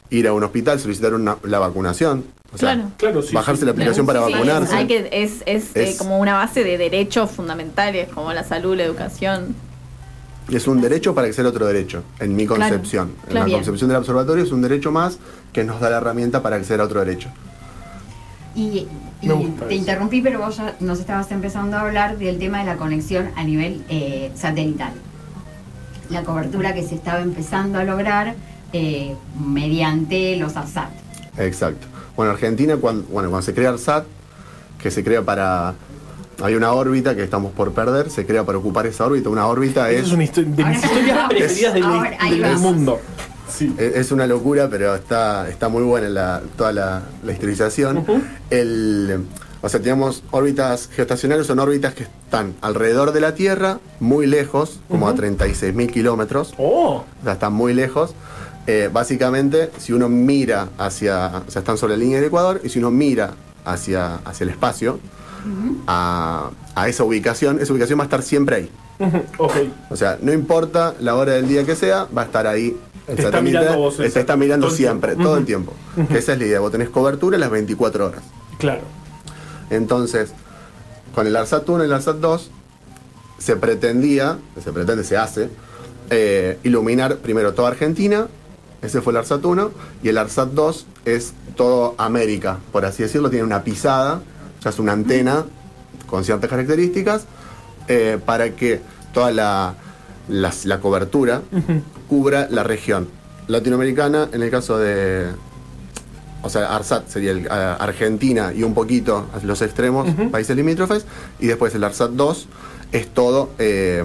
ir 0.09 0.27
a 0.27 0.33
un 0.33 0.43
hospital, 0.43 0.77
solicitar 0.77 1.13
una- 1.13 1.37
la 1.43 1.59
vacunación. 1.59 2.25
O 2.53 2.57
sea, 2.57 2.73
Claro. 2.73 2.91
claro, 2.97 3.21
sí. 3.21 3.33
bajarse 3.33 3.61
sí. 3.61 3.65
la 3.65 3.71
aplicación 3.71 4.05
para 4.05 4.25
Sí, 4.27 4.33
vacunarse. 4.33 4.75
hay 4.75 4.87
que, 4.87 5.09
es 5.11 5.41
es, 5.45 5.75
eh, 5.75 5.89
Es- 5.91 5.97
como 5.97 6.19
una 6.19 6.33
base 6.33 6.65
de 6.65 6.77
derechos 6.77 7.31
fundamentales 7.31 8.09
como 8.13 8.33
la 8.33 8.43
salud, 8.43 8.75
la 8.75 8.83
educación. 8.83 9.55
Es 10.49 10.67
un 10.67 10.79
derecho 10.79 11.15
para 11.15 11.27
acceder 11.27 11.47
a 11.47 11.49
otro 11.49 11.65
derecho, 11.65 12.03
en 12.19 12.35
mi 12.35 12.45
Claro, 12.45 12.61
concepción. 12.61 13.09
en 13.23 13.29
claro. 13.29 13.39
la 13.39 13.45
Bien. 13.45 13.57
concepción 13.59 13.89
del 13.89 13.97
observatorio 13.97 14.43
es 14.43 14.51
un 14.51 14.61
derecho 14.61 14.91
más 14.91 15.17
que 15.51 15.63
nos 15.63 15.79
da 15.79 15.89
la 15.89 15.97
herramienta 15.97 16.43
para 16.43 16.55
acceder 16.57 16.81
a 16.81 16.83
otro 16.83 16.99
derecho. 16.99 17.29
Y, 18.55 18.87
te 19.21 19.25
eso. 19.27 19.71
interrumpí, 19.71 20.21
pero 20.21 20.39
vos 20.39 20.57
ya 20.57 20.75
nos 20.79 20.99
estabas 20.99 21.31
empezando 21.31 21.77
a 21.77 21.81
hablar 21.81 22.17
del 22.17 22.37
tema 22.37 22.59
de 22.59 22.65
la 22.65 22.75
conexión 22.77 23.29
a 23.35 23.43
nivel 23.43 23.83
eh, 23.89 24.31
satelital. 24.35 24.93
La 26.09 26.23
cobertura 26.23 26.73
que 26.73 26.83
se 26.83 26.95
estaba 26.95 27.21
empezando 27.21 27.79
a 27.79 27.83
lograr 27.83 28.35
eh, 28.71 29.15
mediante 29.43 30.35
los 30.37 30.55
ARSAT. 30.55 30.89
Exacto. 31.37 31.87
Bueno, 32.15 32.31
Argentina, 32.33 32.77
cuando, 32.77 33.03
bueno, 33.09 33.29
cuando 33.29 33.45
se 33.45 33.53
crea 33.53 33.69
ARSAT, 33.71 34.05
que 34.81 34.91
se 34.91 35.03
crea 35.03 35.23
para... 35.23 35.73
Hay 36.41 36.55
una 36.55 36.73
órbita 36.73 37.15
que 37.15 37.23
estamos 37.23 37.53
por 37.53 37.71
perder, 37.73 38.09
se 38.09 38.25
crea 38.25 38.43
para 38.43 38.57
ocupar 38.57 38.85
esa 38.87 39.05
órbita. 39.05 39.29
Una 39.29 39.47
órbita 39.47 39.89
es, 39.91 40.07
es 40.07 40.11
una 40.11 40.23
histo- 40.23 40.43
de 40.45 40.65
mis 40.65 40.83
historias 40.83 41.29
preferidas 41.29 41.73
del, 41.73 42.57
mundo. 42.57 42.99
Sí. 43.47 43.73
es 43.77 44.11
una 44.11 44.27
locura, 44.27 44.67
pero 44.69 44.95
está, 44.95 45.47
está 45.49 45.69
muy 45.69 45.83
buena 45.83 46.09
la, 46.09 46.41
toda 46.57 46.73
la, 46.73 47.03
la 47.23 47.31
historización. 47.31 48.03
El, 48.49 49.25
o 49.61 49.69
sea, 49.69 49.79
tenemos 49.79 50.23
órbitas 50.31 50.89
geoestacionarias, 50.93 51.47
son 51.47 51.59
órbitas 51.59 51.93
que 51.93 52.03
están 52.03 52.53
alrededor 52.61 53.13
de 53.13 53.21
la 53.21 53.33
Tierra, 53.33 53.79
muy 53.99 54.27
lejos, 54.27 54.79
como 54.89 55.07
a 55.07 55.15
36.000 55.15 55.89
kilómetros. 55.91 56.53
Oh, 56.57 57.05
o 57.19 57.23
sea, 57.23 57.33
están 57.33 57.53
muy 57.53 57.73
lejos. 57.73 58.13
Eh, 58.67 58.89
básicamente, 58.91 59.69
si 59.77 59.93
uno 59.93 60.09
mira 60.09 60.69
hacia, 60.77 61.43
o 61.47 61.51
sea, 61.51 61.59
están 61.61 61.77
sobre 61.77 61.93
la 61.93 61.99
línea 61.99 62.17
del 62.17 62.27
Ecuador, 62.27 62.59
y 62.63 62.69
si 62.69 62.79
uno 62.79 62.91
mira 62.91 63.31
hacia, 63.63 64.15
hacia 64.25 64.43
el 64.43 64.49
espacio, 64.49 64.99
a, 65.87 66.49
a 66.75 66.87
esa 66.87 67.03
ubicación, 67.03 67.59
esa 67.59 67.73
ubicación 67.73 67.99
va 67.99 68.03
a 68.03 68.05
estar 68.05 68.23
siempre 68.23 68.55
ahí. 68.55 68.71
ok. 69.37 69.55
O 69.89 69.95
sea, 69.95 70.17
no 70.21 70.33
importa 70.33 70.95
la 70.99 71.15
hora 71.15 71.33
del 71.33 71.47
día 71.47 71.65
que 71.65 71.75
sea, 71.75 72.07
va 72.15 72.23
a 72.23 72.25
estar 72.25 72.47
ahí. 72.47 72.77
El 73.07 73.17
Te 73.17 73.23
está 73.23 73.41
mirando 73.41 73.77
vos, 73.77 73.97
te 73.97 74.05
está 74.05 74.21
exacto. 74.21 74.37
mirando 74.37 74.67
Todo 74.67 74.75
el 74.75 74.77
siempre, 74.77 75.15
todo 75.15 75.37
el 75.37 75.45
tiempo. 75.45 75.73
Esa 76.09 76.33
es 76.33 76.39
la 76.39 76.45
idea, 76.45 76.59
vos 76.59 76.71
tenés 76.71 76.89
cobertura 76.89 77.37
las 77.37 77.51
24 77.51 78.07
horas. 78.07 78.21
Claro. 78.57 78.81
Entonces, 79.69 80.31
con 81.13 81.27
el 81.27 81.35
ARSAT 81.35 81.67
1 81.67 81.83
y 81.83 81.87
el 81.87 81.93
ARSAT 81.93 82.17
2, 82.17 82.51
se 83.37 83.55
pretendía, 83.57 84.39
se 84.63 84.71
pretende, 84.71 85.03
se 85.03 85.17
hace, 85.17 85.49
eh, 86.09 86.57
iluminar 86.63 87.17
primero 87.17 87.53
toda 87.53 87.69
Argentina, 87.69 88.27
ese 88.81 89.01
fue 89.01 89.11
el 89.13 89.17
ARSAT 89.17 89.43
1, 89.43 89.71
y 90.01 90.09
el 90.09 90.17
ARSAT 90.17 90.49
2 90.49 90.85
es 91.05 91.33
todo 91.55 91.93
América, 91.97 92.57
por 92.71 92.85
así 92.85 93.03
decirlo, 93.03 93.29
tiene 93.29 93.45
una 93.45 93.63
pisada, 93.63 94.21
sea, 94.65 94.71
es 94.71 94.79
una 94.79 94.93
antena 94.93 95.45
con 96.07 96.23
ciertas 96.23 96.49
características, 96.49 97.25
eh, 97.87 98.17
para 98.25 98.51
que 98.55 98.81
toda 99.13 99.31
la, 99.31 99.75
la 100.27 100.79
cobertura 100.79 101.41
cubra 102.09 102.47
la 102.49 102.63
región 102.63 103.07
latinoamericana, 103.47 104.27
en 104.31 104.41
el 104.41 104.49
caso 104.49 104.77
de, 104.79 105.27
o 106.41 106.49
sea, 106.49 106.75
ARSAT 106.75 107.07
sería 107.07 107.31
el, 107.31 107.47
Argentina 107.49 108.51
y 108.53 108.63
un 108.63 108.73
poquito 108.73 109.25
los 109.43 109.61
extremos, 109.61 110.07
países 110.31 110.55
limítrofes, 110.55 111.05
y 111.39 111.47
después 111.47 111.73
el 111.75 111.83
ARSAT 111.83 112.11
2 112.11 112.47
es 112.91 113.07
todo 113.09 113.51
eh, 113.59 114.03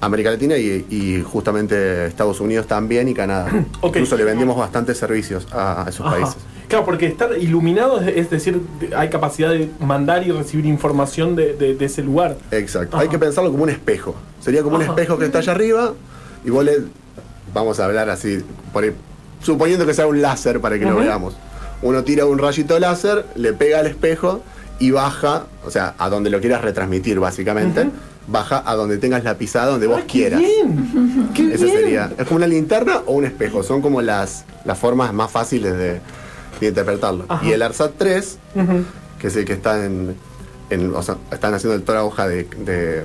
América 0.00 0.30
Latina 0.30 0.56
y, 0.58 0.84
y 0.90 1.22
justamente 1.22 2.06
Estados 2.06 2.40
Unidos 2.40 2.66
también 2.66 3.08
y 3.08 3.14
Canadá. 3.14 3.50
Incluso 3.82 4.16
le 4.16 4.24
vendimos 4.24 4.56
bastantes 4.56 4.98
servicios 4.98 5.46
a, 5.52 5.86
a 5.86 5.88
esos 5.88 6.06
Ajá. 6.06 6.16
países. 6.16 6.36
Claro, 6.68 6.84
porque 6.84 7.06
estar 7.06 7.30
iluminado 7.38 8.00
es, 8.00 8.28
decir, 8.30 8.60
de- 8.80 8.94
hay 8.96 9.08
capacidad 9.08 9.50
de 9.50 9.70
mandar 9.80 10.26
y 10.26 10.32
recibir 10.32 10.66
información 10.66 11.36
de, 11.36 11.54
de- 11.54 11.74
de 11.74 11.84
ese 11.84 12.02
lugar. 12.02 12.36
Exacto. 12.50 12.96
Ajá. 12.96 13.02
Hay 13.04 13.08
que 13.08 13.18
pensarlo 13.18 13.50
como 13.52 13.62
un 13.64 13.70
espejo. 13.70 14.14
Sería 14.40 14.62
como 14.62 14.76
un 14.76 14.82
espejo 14.82 15.16
que 15.18 15.26
está 15.26 15.38
allá 15.38 15.52
arriba 15.52 15.92
y 16.44 16.50
vos 16.50 16.64
le. 16.64 16.78
Vamos 17.54 17.78
a 17.80 17.84
hablar 17.86 18.10
así, 18.10 18.40
por 18.72 18.84
suponiendo 19.42 19.86
que 19.86 19.94
sea 19.94 20.06
un 20.06 20.20
láser 20.20 20.60
para 20.60 20.78
que 20.78 20.84
lo 20.84 20.96
veamos. 20.96 21.34
Uno 21.82 22.02
tira 22.04 22.26
un 22.26 22.38
rayito 22.38 22.78
láser, 22.78 23.24
le 23.36 23.52
pega 23.52 23.78
al 23.80 23.86
espejo 23.86 24.42
y 24.78 24.90
baja, 24.90 25.44
o 25.64 25.70
sea, 25.70 25.94
a 25.98 26.08
donde 26.08 26.30
lo 26.30 26.40
quieras 26.40 26.62
retransmitir, 26.62 27.18
básicamente. 27.20 27.88
Baja 28.28 28.62
a 28.66 28.74
donde 28.74 28.98
tengas 28.98 29.22
la 29.22 29.38
pisada, 29.38 29.66
donde 29.70 29.86
vos 29.86 29.98
Ah, 30.00 30.04
qué 30.06 30.12
quieras. 30.18 30.40
bien! 30.40 31.30
¡Qué 31.32 31.54
Eso 31.54 31.64
bien! 31.64 31.76
sería. 31.76 32.10
Es 32.18 32.26
como 32.26 32.38
una 32.38 32.46
linterna 32.48 33.02
o 33.06 33.12
un 33.12 33.24
espejo. 33.24 33.62
Son 33.62 33.80
como 33.80 34.02
las, 34.02 34.44
las 34.64 34.76
formas 34.76 35.12
más 35.14 35.30
fáciles 35.30 35.78
de, 35.78 36.00
de 36.60 36.68
interpretarlo. 36.68 37.24
Ajá. 37.28 37.44
Y 37.46 37.52
el 37.52 37.62
ARSAT 37.62 37.92
3, 37.98 38.38
Ujú. 38.54 38.84
que 39.18 39.26
es 39.28 39.36
el 39.36 39.44
que 39.44 39.52
está 39.54 39.84
en. 39.84 40.14
en- 40.70 40.94
o 40.94 41.02
sea, 41.02 41.16
están 41.30 41.54
haciendo 41.54 41.80
toda 41.82 41.98
la 41.98 42.04
hoja 42.04 42.26
de, 42.28 42.44
de, 42.64 43.04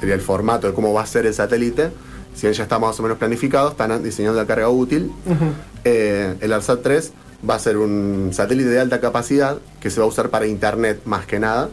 sería 0.00 0.14
el 0.14 0.20
formato 0.20 0.66
de 0.66 0.74
cómo 0.74 0.92
va 0.92 1.02
a 1.02 1.06
ser 1.06 1.26
el 1.26 1.34
satélite. 1.34 1.90
Si 2.34 2.42
bien 2.42 2.52
ya 2.54 2.62
está 2.62 2.78
más 2.78 2.98
o 3.00 3.02
menos 3.02 3.18
planificado, 3.18 3.70
están 3.70 4.02
diseñando 4.02 4.38
la 4.38 4.46
carga 4.46 4.68
útil. 4.68 5.10
Eh, 5.84 6.34
el 6.40 6.52
ARSAT 6.52 6.82
3 6.82 7.12
va 7.48 7.54
a 7.54 7.58
ser 7.58 7.76
un 7.78 8.30
satélite 8.32 8.68
de 8.68 8.80
alta 8.80 9.00
capacidad 9.00 9.58
que 9.80 9.90
se 9.90 9.98
va 10.00 10.06
a 10.06 10.08
usar 10.08 10.28
para 10.30 10.46
internet 10.46 11.00
más 11.04 11.26
que 11.26 11.38
nada. 11.40 11.68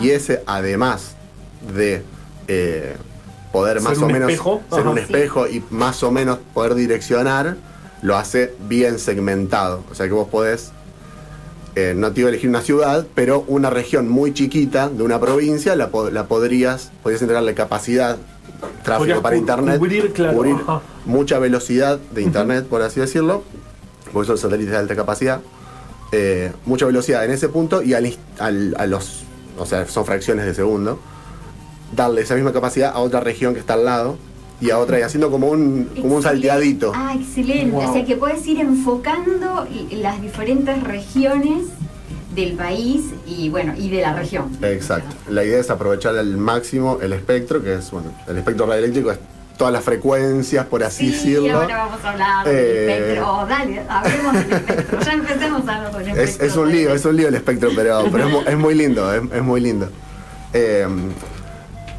Y 0.00 0.10
ese, 0.10 0.42
además 0.46 1.16
de 1.74 2.02
eh, 2.48 2.96
poder 3.52 3.80
más 3.80 3.98
o 3.98 4.06
menos 4.06 4.30
espejo, 4.30 4.62
ser 4.70 4.80
ajá. 4.80 4.90
un 4.90 4.98
espejo 4.98 5.46
y 5.48 5.62
más 5.70 6.02
o 6.02 6.10
menos 6.10 6.38
poder 6.54 6.74
direccionar, 6.74 7.56
lo 8.06 8.16
hace 8.16 8.54
bien 8.68 8.98
segmentado. 9.00 9.82
O 9.90 9.94
sea 9.96 10.06
que 10.06 10.12
vos 10.12 10.28
podés, 10.28 10.70
eh, 11.74 11.92
no 11.96 12.12
te 12.12 12.20
iba 12.20 12.28
a 12.28 12.30
elegir 12.30 12.48
una 12.48 12.60
ciudad, 12.62 13.04
pero 13.16 13.44
una 13.48 13.68
región 13.68 14.08
muy 14.08 14.32
chiquita 14.32 14.88
de 14.88 15.02
una 15.02 15.18
provincia 15.20 15.74
la, 15.74 15.90
la 16.12 16.26
podrías, 16.28 16.92
podrías 17.02 17.20
entregarle 17.22 17.54
capacidad, 17.54 18.16
tráfico 18.84 18.98
Podrías 18.98 19.18
para 19.20 19.36
internet, 19.36 19.78
cubrir, 19.80 20.12
claro, 20.12 20.82
mucha 21.04 21.40
velocidad 21.40 21.98
de 22.14 22.22
internet, 22.22 22.66
por 22.66 22.80
así 22.82 23.00
decirlo, 23.00 23.42
porque 24.12 24.28
son 24.28 24.38
satélites 24.38 24.70
de 24.70 24.78
alta 24.78 24.94
capacidad, 24.94 25.40
eh, 26.12 26.52
mucha 26.64 26.86
velocidad 26.86 27.24
en 27.24 27.32
ese 27.32 27.48
punto 27.48 27.82
y 27.82 27.92
al, 27.94 28.16
al- 28.38 28.76
a 28.78 28.86
los, 28.86 29.24
o 29.58 29.66
sea, 29.66 29.86
son 29.88 30.06
fracciones 30.06 30.46
de 30.46 30.54
segundo, 30.54 31.00
darle 31.94 32.20
esa 32.22 32.36
misma 32.36 32.52
capacidad 32.52 32.92
a 32.94 33.00
otra 33.00 33.18
región 33.18 33.52
que 33.54 33.60
está 33.60 33.74
al 33.74 33.84
lado 33.84 34.16
y 34.60 34.70
a 34.70 34.78
otra 34.78 34.98
y 34.98 35.02
haciendo 35.02 35.30
como 35.30 35.48
un, 35.48 35.90
como 36.00 36.16
un 36.16 36.22
salteadito. 36.22 36.92
Ah, 36.94 37.14
excelente. 37.18 37.70
Wow. 37.76 37.90
O 37.90 37.92
sea 37.92 38.04
que 38.04 38.16
puedes 38.16 38.46
ir 38.46 38.60
enfocando 38.60 39.66
las 39.92 40.20
diferentes 40.22 40.82
regiones 40.82 41.66
del 42.34 42.52
país 42.52 43.02
y 43.26 43.48
bueno, 43.48 43.74
y 43.76 43.88
de 43.90 44.02
la 44.02 44.14
región. 44.14 44.50
Exacto. 44.62 45.14
La 45.30 45.44
idea 45.44 45.58
es 45.58 45.70
aprovechar 45.70 46.16
al 46.16 46.36
máximo 46.36 46.98
el 47.02 47.12
espectro, 47.12 47.62
que 47.62 47.74
es, 47.74 47.90
bueno, 47.90 48.12
el 48.26 48.36
espectro 48.38 48.66
radioeléctrico 48.66 49.10
es 49.12 49.18
todas 49.56 49.72
las 49.72 49.82
frecuencias, 49.84 50.66
por 50.66 50.84
así 50.84 51.06
Sí, 51.12 51.30
decirlo. 51.32 51.60
ahora 51.62 51.76
vamos 51.86 52.04
a 52.04 52.10
hablar 52.10 52.46
del 52.46 52.54
Eh, 52.56 52.92
espectro. 52.98 53.32
Oh, 53.32 53.46
dale, 53.46 53.82
hablemos 53.88 54.32
del 54.34 54.52
espectro. 54.52 55.00
Ya 55.00 55.12
empecemos 55.14 55.68
a 55.68 55.76
hablar 55.76 55.92
del 55.96 56.08
espectro. 56.08 56.22
Es, 56.46 56.52
es 56.52 56.56
un 56.58 56.72
lío, 56.72 56.94
es 56.94 57.04
un 57.06 57.16
lío 57.16 57.28
el 57.28 57.34
espectro, 57.36 57.70
pero, 57.74 58.04
pero 58.12 58.46
es 58.46 58.56
muy 58.58 58.74
lindo, 58.74 59.12
es, 59.14 59.22
es 59.32 59.42
muy 59.42 59.60
lindo. 59.62 59.88
Eh, 60.52 60.86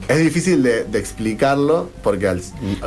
es 0.08 0.18
difícil 0.20 0.64
de, 0.64 0.86
de 0.86 1.00
explicarlo 1.00 1.90
porque 2.04 2.28
al, 2.28 2.42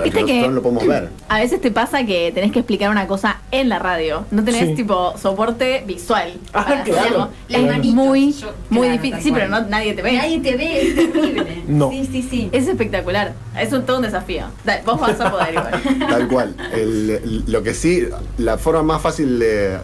Viste 0.05 0.25
que 0.25 0.41
no 0.43 0.49
lo 0.53 0.63
podemos 0.63 0.87
ver. 0.87 1.11
a 1.29 1.39
veces 1.39 1.61
te 1.61 1.71
pasa 1.71 2.05
que 2.07 2.33
tenés 2.35 2.51
que 2.53 2.61
explicar 2.61 2.91
una 2.91 3.07
cosa 3.07 3.41
en 3.51 3.69
la 3.69 3.79
radio. 3.79 4.25
No 4.31 4.43
tenés 4.45 4.69
Sí. 4.71 4.75
tipo 4.75 5.15
soporte 5.19 5.85
visual. 5.87 6.33
Ah, 6.53 6.65
para 6.67 6.83
claro. 6.85 7.29
Es 7.49 7.63
manitos, 7.63 7.95
muy, 7.95 8.33
yo- 8.33 8.53
muy 8.71 8.89
claro, 8.89 9.03
difícil. 9.03 9.23
Sí, 9.25 9.33
pero 9.33 9.49
no, 9.49 9.61
nadie 9.69 9.93
te 9.95 10.03
ve. 10.03 10.13
Nadie 10.15 10.41
te 10.41 10.57
ve, 10.57 10.89
es 10.89 10.95
terrible. 10.95 11.63
No. 11.69 11.91
Sí, 11.91 12.09
sí, 12.11 12.27
sí. 12.29 12.49
Es 12.53 12.67
espectacular. 12.67 13.35
Es 13.59 13.73
un, 13.73 13.85
todo 13.87 13.97
un 13.99 14.03
desafío. 14.03 14.47
Dale, 14.65 14.83
vos 14.85 14.99
vas 15.01 15.21
a 15.21 15.31
poder 15.31 15.51
igual. 15.55 15.83
Tal 16.09 16.29
cual. 16.29 16.57
El- 16.73 17.11
el- 17.11 17.45
lo 17.47 17.63
que 17.63 17.75
sí, 17.75 18.07
la 18.39 18.59
forma 18.59 18.83
más 18.83 19.03
fácil 19.03 19.39
de, 19.39 19.79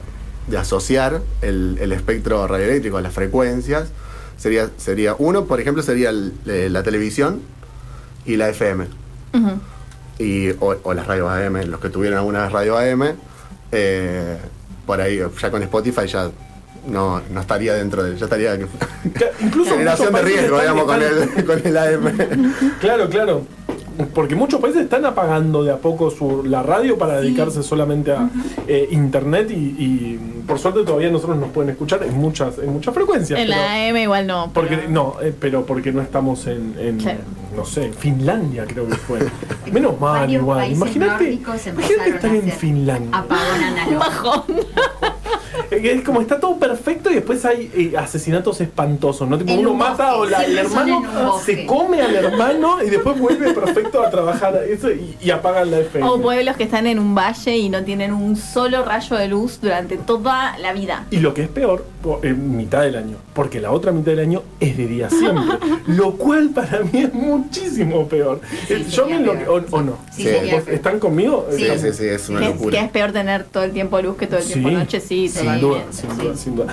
de 0.49 0.59
asociar 0.59 1.21
el, 1.43 1.77
el 1.81 1.93
espectro 1.93 2.47
radioeléctrico 2.47 2.97
a 2.97 3.03
las 3.03 3.13
frecuencias 3.13 3.89
sería, 4.37 4.71
sería 4.77 5.15
uno, 5.19 5.45
por 5.45 5.61
ejemplo, 5.61 5.83
sería 5.83 6.11
el- 6.11 6.33
eh, 6.47 6.69
la 6.71 6.83
televisión 6.83 7.43
y 8.25 8.37
la 8.37 8.49
FM. 8.49 8.87
Y, 10.19 10.51
o, 10.61 10.77
o 10.83 10.95
las 10.95 11.07
radios 11.07 11.29
AM, 11.31 11.63
los 11.67 11.79
que 11.81 11.91
tuvieron 11.91 12.19
alguna 12.19 12.43
vez 12.45 12.53
radio 12.53 12.79
AM, 12.79 13.15
eh, 13.73 14.39
por 14.87 15.01
ahí, 15.01 15.21
ya 15.41 15.51
con 15.51 15.63
Spotify 15.63 16.07
ya 16.07 16.31
no, 16.89 17.21
no 17.31 17.41
estaría 17.41 17.75
dentro 17.75 18.03
de, 18.03 18.17
ya 18.17 18.25
estaría 18.25 18.57
Que 18.57 18.67
Incluso 19.41 19.71
generación 19.77 20.13
de 20.15 20.23
riesgo, 20.23 20.59
digamos, 20.61 20.85
con 20.85 21.03
el, 21.03 21.45
con 21.47 21.67
el 21.67 21.77
AM. 21.77 22.53
Claro, 22.81 23.11
claro. 23.11 23.47
Porque 24.15 24.35
muchos 24.35 24.61
países 24.61 24.83
están 24.83 25.05
apagando 25.05 25.63
de 25.65 25.73
a 25.73 25.77
poco 25.79 26.11
su, 26.11 26.43
la 26.45 26.63
radio 26.63 26.97
para 26.99 27.19
Sí. 27.21 27.27
dedicarse 27.27 27.63
solamente 27.63 28.13
a 28.13 28.29
eh, 28.67 28.89
internet 28.91 29.51
y, 29.51 29.55
y, 29.55 30.43
por 30.47 30.59
suerte 30.59 30.85
todavía 30.85 31.11
nosotros 31.11 31.37
nos 31.39 31.51
pueden 31.51 31.71
escuchar 31.71 32.03
en 32.05 32.17
muchas, 32.17 32.59
en 32.59 32.73
muchas 32.73 32.95
frecuencias. 32.95 33.39
En 33.41 33.47
pero- 33.49 33.59
la 33.59 33.89
AM 33.89 33.97
igual 33.97 34.27
no. 34.27 34.51
pero- 34.55 34.69
porque, 34.69 34.89
no, 34.89 35.17
eh, 35.23 35.35
pero 35.39 35.65
porque 35.67 35.93
no 35.93 36.03
estamos 36.03 36.47
en, 36.47 36.75
en, 36.79 36.99
Claro. 36.99 37.19
no 37.57 37.65
sé, 37.65 37.93
Finlandia 37.93 38.65
creo 38.67 38.87
que 38.87 38.95
fue. 38.97 39.19
Menos 39.73 39.99
mal 40.01 40.21
Varios 40.21 40.43
igual. 40.43 40.71
Imagínate, 40.73 41.33
imagínate 41.33 42.11
estar 42.11 42.35
en 42.35 42.51
Finlandia. 42.51 43.11
Apagón 43.19 43.63
analógico. 43.65 44.45
Es 45.71 46.03
como 46.03 46.21
está 46.21 46.39
todo 46.41 46.57
perfecto 46.59 47.11
y 47.11 47.15
después 47.15 47.45
hay 47.45 47.71
eh, 47.75 47.97
asesinatos 47.97 48.61
espantosos, 48.61 49.29
¿no? 49.29 49.39
Tipo, 49.39 49.53
En 49.53 49.61
uno 49.61 49.73
un 49.73 49.79
mata 49.79 50.15
bosque, 50.17 50.35
o 50.35 50.39
la- 50.39 50.45
el 50.45 50.59
hermano 50.59 51.39
se 51.45 51.67
come 51.67 52.01
al 52.03 52.15
hermano 52.15 52.83
y 52.83 52.91
después 52.91 53.19
vuelve 53.19 53.53
perfecto 53.53 54.03
a 54.03 54.11
trabajar 54.11 54.61
eso 54.69 54.91
y, 54.91 55.17
y 55.21 55.31
apagan 55.31 55.71
la 55.71 55.79
FM. 55.81 56.09
O 56.09 56.21
pueblos 56.21 56.57
que 56.57 56.65
están 56.65 56.87
en 56.87 56.99
un 56.99 57.15
valle 57.15 57.57
y 57.57 57.69
no 57.69 57.83
tienen 57.85 58.13
un 58.13 58.37
solo 58.37 58.85
rayo 58.85 59.17
de 59.17 59.29
luz 59.29 59.59
durante 59.61 59.97
toda 59.97 60.57
la 60.59 60.73
vida. 60.73 61.07
Y 61.11 61.19
lo 61.19 61.35
que 61.35 61.43
es 61.43 61.49
peor, 61.49 61.85
en 62.23 62.57
mitad 62.57 62.83
del 62.83 62.97
año, 62.97 63.17
porque 63.35 63.61
la 63.61 63.71
otra 63.73 63.93
mitad 63.93 64.13
del 64.13 64.21
año 64.21 64.43
es 64.61 64.77
de 64.77 64.87
día 64.87 65.11
siempre, 65.11 65.59
lo 65.87 66.13
cual 66.13 66.51
para 66.51 66.81
mí 66.81 67.03
es 67.03 67.13
muchísimo 67.13 68.07
peor. 68.09 68.41
Sí, 68.69 68.75
Eh, 68.75 68.87
Yo 68.91 69.07
me 69.07 69.19
peor. 69.21 69.67
o, 69.71 69.77
o 69.77 69.83
no. 69.83 69.99
Sí, 70.13 70.23
Sí. 70.23 70.29
sería 70.29 70.55
¿Vos 70.55 70.63
peor. 70.65 70.75
¿Están 70.77 70.99
conmigo? 70.99 71.47
Sí. 71.51 71.57
Sí, 71.59 71.65
Eh, 71.65 71.79
sí, 71.79 71.93
sí, 71.93 72.05
es 72.07 72.29
una 72.29 72.41
Que 72.41 72.47
es, 72.47 72.53
locura. 72.53 72.79
que 72.79 72.85
es 72.85 72.91
peor 72.91 73.13
tener 73.13 73.45
todo 73.45 73.65
el 73.65 73.73
tiempo 73.73 74.01
luz 74.01 74.17
que 74.17 74.27
todo 74.27 74.39
el 74.41 74.47
tiempo 74.47 74.71
noche, 74.71 75.01
sí, 75.01 75.29
sin 75.29 75.61
duda, 75.61 75.83
totalmente. 75.85 75.93
sin 75.97 76.11
sí. 76.11 76.17
duda, 76.23 76.37
sin 76.37 76.57
duda. 76.57 76.73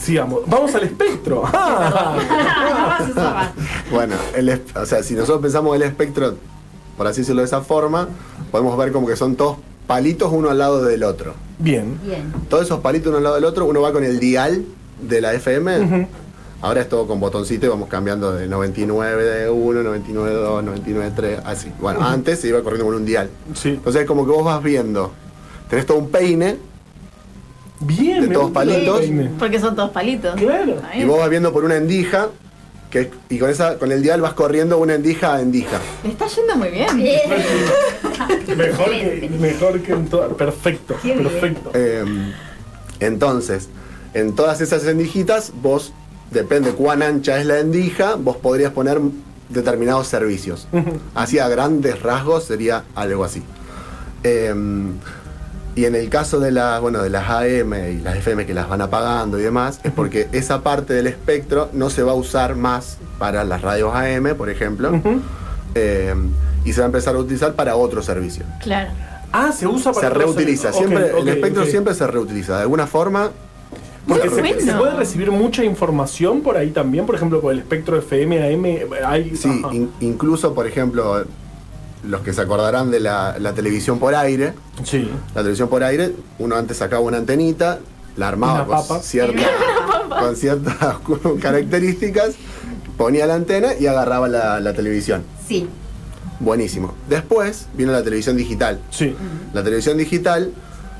Sigamos, 0.00 0.40
vamos 0.46 0.74
al 0.74 0.82
espectro. 0.84 1.42
Va. 1.42 3.52
Bueno, 3.90 4.14
el 4.34 4.48
es- 4.48 4.60
o 4.74 4.84
sea, 4.86 5.02
si 5.02 5.14
nosotros 5.14 5.40
pensamos 5.42 5.74
el 5.76 5.82
espectro, 5.82 6.34
por 6.96 7.06
así 7.06 7.20
decirlo 7.20 7.42
de 7.42 7.46
esa 7.46 7.60
forma, 7.62 8.08
podemos 8.50 8.76
ver 8.76 8.92
como 8.92 9.06
que 9.06 9.16
son 9.16 9.36
todos 9.36 9.58
palitos 9.86 10.32
uno 10.32 10.50
al 10.50 10.58
lado 10.58 10.84
del 10.84 11.02
otro. 11.02 11.34
Bien. 11.58 11.98
Bien. 12.04 12.32
Todos 12.48 12.64
esos 12.64 12.80
palitos 12.80 13.08
uno 13.08 13.18
al 13.18 13.24
lado 13.24 13.34
del 13.36 13.44
otro, 13.44 13.66
uno 13.66 13.80
va 13.80 13.92
con 13.92 14.04
el 14.04 14.18
dial 14.18 14.64
de 15.00 15.20
la 15.20 15.34
FM. 15.34 16.08
Ahora 16.62 16.80
es 16.80 16.88
todo 16.88 17.06
con 17.06 17.20
botoncito 17.20 17.66
y 17.66 17.68
vamos 17.68 17.88
cambiando 17.88 18.32
de 18.32 18.48
99 18.48 19.24
de 19.24 19.50
1, 19.50 19.82
99 19.82 20.30
de 20.30 20.36
2, 20.36 20.64
99 20.64 21.10
de 21.10 21.16
3, 21.16 21.40
así. 21.44 21.70
Bueno, 21.80 22.00
antes 22.02 22.40
se 22.40 22.48
iba 22.48 22.62
corriendo 22.62 22.86
con 22.86 22.94
un 22.94 23.04
dial. 23.04 23.28
Sí. 23.54 23.70
Entonces 23.70 24.02
es 24.02 24.08
como 24.08 24.24
que 24.24 24.32
vos 24.32 24.44
vas 24.44 24.62
viendo, 24.62 25.12
tenés 25.68 25.86
todo 25.86 25.98
un 25.98 26.10
peine 26.10 26.56
Bien. 27.80 28.22
De 28.22 28.28
todos 28.34 28.50
palitos. 28.52 29.02
Porque 29.38 29.60
son 29.60 29.76
todos 29.76 29.90
palitos. 29.90 30.34
Claro. 30.36 30.76
Y 30.94 31.04
vos 31.04 31.18
vas 31.18 31.28
viendo 31.28 31.52
por 31.52 31.64
una 31.64 31.76
endija 31.76 32.28
que, 32.96 33.10
y 33.28 33.38
con 33.38 33.50
esa 33.50 33.78
con 33.78 33.92
el 33.92 34.02
dial 34.02 34.20
vas 34.20 34.32
corriendo 34.32 34.78
una 34.78 34.94
endija 34.94 35.34
a 35.34 35.40
endija. 35.40 35.80
Le 36.02 36.10
está 36.10 36.26
yendo 36.26 36.56
muy 36.56 36.68
bien. 36.68 36.96
Mejor 38.56 38.90
que, 38.90 39.30
mejor 39.38 39.80
que 39.80 39.92
en 39.92 40.06
todo. 40.08 40.36
Perfecto, 40.36 40.96
perfecto. 41.02 41.70
Eh, 41.74 42.04
entonces, 43.00 43.68
en 44.14 44.34
todas 44.34 44.60
esas 44.60 44.84
endijitas, 44.86 45.52
vos, 45.54 45.92
depende 46.30 46.72
cuán 46.72 47.02
ancha 47.02 47.38
es 47.38 47.46
la 47.46 47.58
endija, 47.58 48.14
vos 48.14 48.36
podrías 48.36 48.72
poner 48.72 49.00
determinados 49.50 50.06
servicios. 50.06 50.66
Así 51.14 51.38
a 51.38 51.48
grandes 51.48 52.02
rasgos 52.02 52.44
sería 52.44 52.84
algo 52.94 53.24
así. 53.24 53.42
Eh, 54.22 54.54
Y 55.76 55.84
en 55.84 55.94
el 55.94 56.08
caso 56.08 56.40
de, 56.40 56.50
la, 56.50 56.80
bueno, 56.80 57.02
de 57.02 57.10
las 57.10 57.28
AM 57.28 57.74
y 57.74 57.98
las 58.02 58.16
FM 58.16 58.46
que 58.46 58.54
las 58.54 58.66
van 58.68 58.80
apagando 58.80 59.38
y 59.38 59.42
demás, 59.42 59.78
es 59.84 59.92
porque 59.92 60.26
esa 60.32 60.62
parte 60.62 60.94
del 60.94 61.06
espectro 61.06 61.68
no 61.74 61.90
se 61.90 62.02
va 62.02 62.12
a 62.12 62.14
usar 62.14 62.56
más 62.56 62.96
para 63.18 63.44
las 63.44 63.60
radios 63.60 63.94
AM, 63.94 64.34
por 64.36 64.48
ejemplo, 64.48 64.90
eh, 65.74 66.14
y 66.64 66.72
se 66.72 66.80
va 66.80 66.86
a 66.86 66.88
empezar 66.88 67.14
a 67.14 67.18
utilizar 67.18 67.52
para 67.52 67.76
otro 67.76 68.02
servicio. 68.02 68.44
Claro. 68.62 68.90
Ah, 69.32 69.52
se 69.52 69.66
usa 69.66 69.92
para 69.92 70.08
Se 70.08 70.14
reutiliza, 70.14 70.70
Ok, 70.70 70.74
siempre, 70.76 71.12
ok, 71.12 71.18
el 71.20 71.28
espectro 71.28 71.66
siempre 71.66 71.92
se 71.94 72.06
reutiliza. 72.06 72.56
De 72.56 72.62
alguna 72.62 72.86
forma, 72.86 73.30
Porque 74.08 74.30
se, 74.30 74.40
Bueno. 74.40 74.60
se 74.60 74.72
puede 74.72 74.94
recibir 74.96 75.30
mucha 75.32 75.62
información 75.64 76.40
por 76.40 76.56
ahí 76.56 76.70
también, 76.70 77.04
por 77.04 77.16
ejemplo, 77.16 77.40
con 77.42 77.52
el 77.52 77.58
espectro 77.58 77.98
FM, 77.98 78.54
AM, 78.54 78.64
hay... 79.04 79.36
sí, 79.36 79.62
in- 79.72 79.90
incluso, 80.00 80.54
por 80.54 80.66
ejemplo, 80.66 81.24
los 82.08 82.20
que 82.22 82.32
se 82.32 82.40
acordarán 82.42 82.90
de 82.90 83.00
la, 83.00 83.36
la 83.38 83.52
televisión 83.52 83.98
por 83.98 84.14
aire, 84.14 84.54
Sí. 84.84 85.10
la 85.34 85.40
televisión 85.42 85.68
por 85.68 85.82
aire, 85.82 86.12
uno 86.38 86.56
antes 86.56 86.76
sacaba 86.78 87.02
una 87.02 87.16
antenita, 87.18 87.78
la 88.16 88.28
armaba 88.28 88.62
Una 88.62 88.66
papa. 88.66 88.86
con, 88.88 89.02
cierta- 89.02 89.48
con 90.20 90.36
ciertas 90.36 90.76
características, 91.40 92.34
ponía 92.96 93.26
la 93.26 93.34
antena 93.34 93.74
y 93.78 93.86
agarraba 93.86 94.28
la, 94.28 94.60
la 94.60 94.72
televisión. 94.72 95.22
Sí. 95.46 95.68
Buenísimo. 96.40 96.94
Después 97.08 97.66
vino 97.74 97.92
la 97.92 98.02
televisión 98.02 98.36
digital. 98.36 98.80
Sí. 98.90 99.14
La 99.54 99.62
televisión 99.62 99.96
digital, 99.96 100.52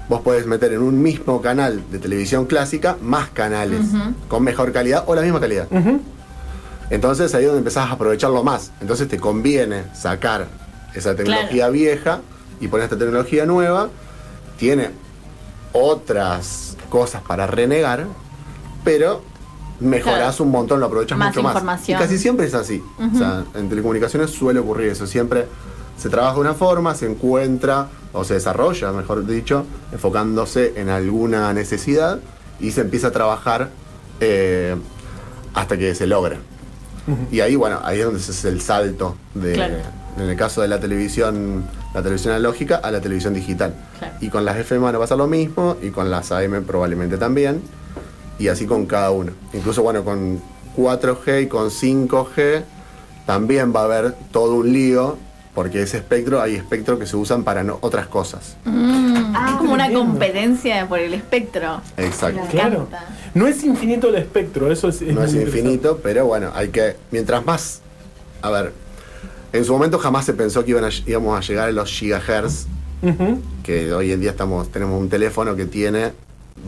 vos 0.09 0.21
podés 0.23 0.47
meter 0.47 0.73
en 0.73 0.81
un 0.83 1.03
mismo 1.03 1.43
canal 1.43 1.83
de 1.91 1.99
televisión 1.99 2.47
clásica 2.47 2.97
más 3.03 3.29
canales 3.31 3.81
con 4.29 4.43
mejor 4.45 4.73
calidad 4.73 5.05
o 5.07 5.15
la 5.15 5.23
misma 5.23 5.41
calidad. 5.41 5.69
Entonces 6.89 7.35
ahí 7.35 7.43
es 7.43 7.49
donde 7.49 7.59
empezás 7.59 7.91
a 7.91 7.93
aprovecharlo 7.93 8.43
más. 8.45 8.73
Entonces 8.81 9.09
te 9.09 9.19
conviene 9.19 9.85
sacar 9.95 10.47
esa 10.97 11.15
tecnología 11.15 11.69
vieja 11.69 12.21
y 12.61 12.69
poner 12.69 12.85
esta 12.85 12.99
tecnología 12.99 13.47
nueva. 13.47 13.89
Tiene 14.59 14.91
otras 15.73 16.77
cosas 16.89 17.23
para 17.23 17.47
renegar, 17.47 18.07
pero 18.85 19.23
mejorás 19.81 20.37
Claro. 20.37 20.45
un 20.45 20.51
montón, 20.51 20.81
lo 20.81 20.87
aprovechas 20.87 21.19
Más 21.19 21.29
mucho 21.29 21.43
más. 21.43 21.53
información. 21.53 21.99
Y 21.99 22.03
casi 22.03 22.19
siempre 22.19 22.47
es 22.47 22.55
así. 22.55 22.83
O 23.15 23.17
sea, 23.17 23.45
en 23.55 23.69
telecomunicaciones 23.69 24.31
suele 24.31 24.61
ocurrir 24.61 24.89
eso. 24.91 25.07
Siempre 25.07 25.47
se 25.99 26.09
trabaja 26.09 26.35
de 26.35 26.41
una 26.41 26.55
forma, 26.55 26.95
se 26.95 27.07
encuentra 27.11 27.89
o 28.13 28.25
se 28.25 28.35
desarrolla, 28.35 28.93
mejor 28.93 29.27
dicho, 29.27 29.67
enfocándose 29.93 30.73
en 30.77 30.89
alguna 30.89 31.53
necesidad 31.53 32.19
y 32.61 32.71
se 32.71 32.81
empieza 32.83 33.09
a 33.09 33.13
trabajar 33.13 33.69
eh, 34.21 34.77
hasta 35.53 35.77
que 35.77 35.95
se 35.95 36.07
logra. 36.07 36.39
Y 37.31 37.41
ahí, 37.41 37.55
bueno, 37.55 37.79
ahí 37.85 37.99
es 38.01 38.05
donde 38.05 38.21
se 38.21 38.33
hace 38.33 38.49
el 38.49 38.61
salto 38.61 39.17
de, 39.35 39.53
Claro. 39.53 39.75
En 40.17 40.23
el 40.29 40.37
caso 40.37 40.63
de 40.63 40.69
la 40.69 40.81
televisión, 40.81 41.65
la 41.95 42.03
televisión 42.03 42.35
analógica 42.35 42.77
a 42.77 42.91
la 42.91 43.01
televisión 43.01 43.35
digital. 43.35 43.75
Claro. 43.99 44.15
Y 44.21 44.29
con 44.29 44.45
las 44.45 44.57
FM 44.57 44.85
van 44.85 44.95
a 44.95 44.99
pasar 44.99 45.19
lo 45.19 45.27
mismo, 45.27 45.77
y 45.83 45.91
con 45.91 46.11
las 46.11 46.33
AM 46.33 46.65
probablemente 46.65 47.19
también, 47.19 47.61
y 48.39 48.49
así 48.49 48.67
con 48.67 48.87
cada 48.87 49.11
uno. 49.11 49.33
Incluso, 49.53 49.83
bueno, 49.83 50.05
con 50.05 50.41
4G 50.77 51.43
y 51.43 51.47
con 51.49 51.71
5G 51.71 52.63
también 53.27 53.75
va 53.75 53.81
a 53.81 53.85
haber 53.85 54.15
todo 54.31 54.57
un 54.57 54.73
lío, 54.73 55.17
porque 55.55 55.83
ese 55.83 55.97
espectro, 55.97 56.41
hay 56.43 56.55
espectros 56.55 56.99
que 56.99 57.07
se 57.07 57.17
usan 57.17 57.43
para 57.45 57.63
no- 57.65 57.79
otras 57.81 58.07
cosas. 58.09 58.57
Ah, 58.67 59.49
es 59.53 59.57
como 59.57 59.73
una 59.75 59.91
competencia 59.93 60.87
por 60.89 60.99
el 60.99 61.15
espectro. 61.15 61.81
Exacto. 61.97 62.41
Me 62.43 62.49
Claro. 62.49 62.89
No 63.35 63.47
es 63.47 63.65
infinito 63.65 64.09
el 64.09 64.17
espectro, 64.17 64.71
eso 64.71 64.89
es, 64.89 65.01
no 65.03 65.21
muy 65.21 65.25
es 65.25 65.35
infinito, 65.35 65.99
pero 66.03 66.27
bueno, 66.27 66.51
hay 66.55 66.69
que. 66.69 66.97
Mientras 67.11 67.45
más. 67.45 67.81
A 68.43 68.51
ver. 68.51 68.73
En 69.57 69.65
su 69.65 69.73
momento 69.73 69.99
jamás 69.99 70.25
se 70.27 70.35
pensó 70.35 70.65
que 70.65 70.73
iban 70.73 70.85
a- 70.85 70.91
íbamos 71.07 71.39
a 71.39 71.41
llegar 71.41 71.69
a 71.69 71.73
los 71.73 71.91
gigahertz, 71.91 72.67
que 73.63 73.93
hoy 73.93 74.13
en 74.13 74.21
día 74.21 74.31
estamos, 74.31 74.71
tenemos 74.71 75.01
un 75.01 75.09
teléfono 75.09 75.55
que 75.57 75.65
tiene 75.67 76.13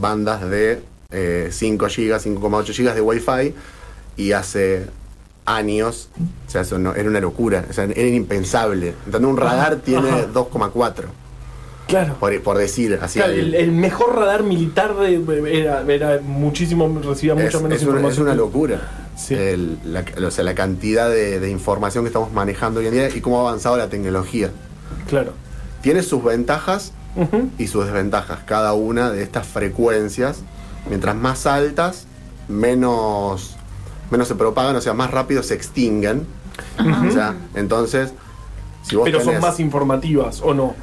bandas 0.01 0.49
de 0.49 0.83
eh, 1.11 1.49
5 1.51 1.87
GB, 1.87 2.19
5,8 2.21 2.73
GB 2.75 2.95
de 2.95 3.01
Wi-Fi, 3.01 3.55
y 4.17 4.33
hace 4.33 4.87
años, 5.47 6.09
o 6.47 6.51
sea, 6.51 6.61
eso 6.63 6.79
no- 6.79 6.95
era 6.95 7.09
una 7.09 7.21
locura, 7.21 7.65
o 7.69 7.73
sea, 7.73 7.85
era 7.85 8.07
impensable. 8.09 8.95
Entonces 9.07 9.29
un 9.31 9.37
radar 9.37 9.77
tiene 9.77 10.09
Ajá. 10.11 10.27
2,4, 10.33 11.05
Claro. 11.89 12.15
por, 12.21 12.41
por 12.43 12.59
decir 12.59 12.99
así. 13.03 13.19
Claro, 13.19 13.33
el, 13.33 13.55
el 13.55 13.73
mejor 13.73 14.15
radar 14.15 14.43
militar 14.45 14.95
de, 14.97 15.59
era, 15.61 15.83
era 15.89 16.21
muchísimo, 16.23 16.87
recibía 17.03 17.33
es, 17.35 17.43
mucha 17.43 17.59
menos 17.59 17.59
es 17.59 17.63
una, 17.63 17.75
es 17.77 17.83
información. 17.83 18.27
una 18.27 18.35
locura. 18.37 18.81
Sí. 19.17 19.35
El- 19.35 19.79
la, 19.85 20.05
o 20.27 20.31
sea, 20.31 20.45
la 20.45 20.55
cantidad 20.55 21.09
de, 21.11 21.41
de 21.41 21.51
información 21.51 22.05
que 22.05 22.09
estamos 22.09 22.33
manejando 22.33 22.79
hoy 22.81 22.87
en 22.87 22.93
día 22.93 23.09
y 23.09 23.21
cómo 23.21 23.39
ha 23.39 23.49
avanzado 23.49 23.77
la 23.77 23.89
tecnología. 23.89 24.51
Claro. 25.09 25.33
Tiene 25.81 26.03
sus 26.03 26.23
ventajas 26.23 26.93
y 27.59 27.67
sus 27.67 27.87
desventajas. 27.87 28.41
Cada 28.47 28.75
una 28.75 29.11
de 29.11 29.23
estas 29.25 29.47
frecuencias, 29.47 30.43
mientras 30.89 31.17
más 31.17 31.47
altas, 31.47 32.07
menos, 32.49 33.57
menos 34.11 34.29
se 34.29 34.35
propagan, 34.35 34.77
o 34.77 34.81
sea, 34.81 34.95
más 34.95 35.11
rápido 35.11 35.43
se 35.43 35.55
extinguen. 35.55 36.27
O 37.09 37.11
sea, 37.13 37.35
entonces, 37.55 38.13
si 38.83 38.97
vos 38.97 39.05
Pero 39.05 39.23
son 39.23 39.41
más 39.41 39.59
informativas, 39.61 40.41
¿o 40.43 40.55
no? 40.55 40.75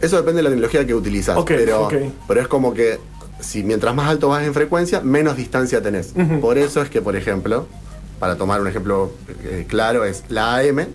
Eso 0.00 0.16
depende 0.16 0.38
de 0.38 0.42
la 0.44 0.50
tecnología 0.50 0.86
que 0.86 0.94
utilizas. 0.94 1.36
Ok, 1.36 1.48
pero, 1.48 1.86
ok. 1.86 1.94
pero 2.26 2.40
es 2.40 2.48
como 2.48 2.72
que 2.74 2.98
si 3.40 3.62
mientras 3.62 3.94
más 3.94 4.08
alto 4.08 4.28
vas 4.28 4.42
en 4.44 4.54
frecuencia, 4.54 5.00
menos 5.00 5.36
distancia 5.36 5.82
tenés. 5.82 6.12
Por 6.40 6.58
eso 6.58 6.82
es 6.82 6.90
que, 6.90 7.00
por 7.02 7.16
ejemplo, 7.16 7.66
para 8.18 8.36
tomar 8.36 8.60
un 8.60 8.68
ejemplo 8.68 9.12
eh, 9.44 9.66
claro, 9.68 10.04
es 10.04 10.24
la 10.28 10.56
AM, 10.56 10.86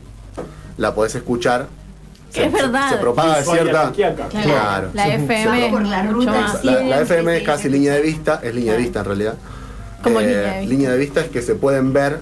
la 0.78 0.94
podés 0.94 1.16
escuchar. 1.16 1.68
Es 2.34 2.52
verdad. 2.52 2.90
Se, 2.90 2.98
propaga 2.98 3.40
y 3.40 3.44
cierta. 3.46 3.92
Claro. 3.94 4.16
Claro. 4.30 4.90
La. 4.94 5.08
FM 5.16 5.66
es 5.68 5.72
Por 5.72 5.86
la 5.86 6.04
ruta. 6.04 6.60
La, 6.64 6.82
la 6.84 7.02
FM 7.02 7.38
es 7.38 7.44
casi 7.44 7.70
línea 7.70 7.94
de 7.94 8.02
vista, 8.02 8.42
es 8.44 8.54
línea 8.54 8.74
de 8.74 8.80
vista 8.80 9.00
en 9.00 9.06
realidad. 9.06 9.36
¿Cómo 10.04 10.20
Eh, 10.20 10.24
línea 10.26 10.42
de 10.42 10.60
vista? 10.60 10.70
línea 10.70 10.92
de 10.92 10.98
vista 10.98 11.22
es 11.22 11.30
que 11.30 11.42
se 11.42 11.56
pueden 11.56 11.94
ver 11.94 12.20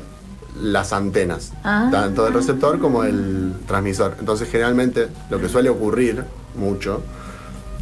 las 0.62 0.94
antenas, 0.94 1.52
Ah. 1.64 1.90
tanto 1.92 2.26
del 2.26 2.34
receptor 2.36 2.80
como 2.80 3.04
el 3.04 3.54
transmisor. 3.66 4.16
Entonces, 4.20 4.48
generalmente, 4.50 5.08
lo 5.32 5.40
que 5.42 5.50
suele 5.50 5.70
ocurrir 5.70 6.24
mucho, 6.56 7.02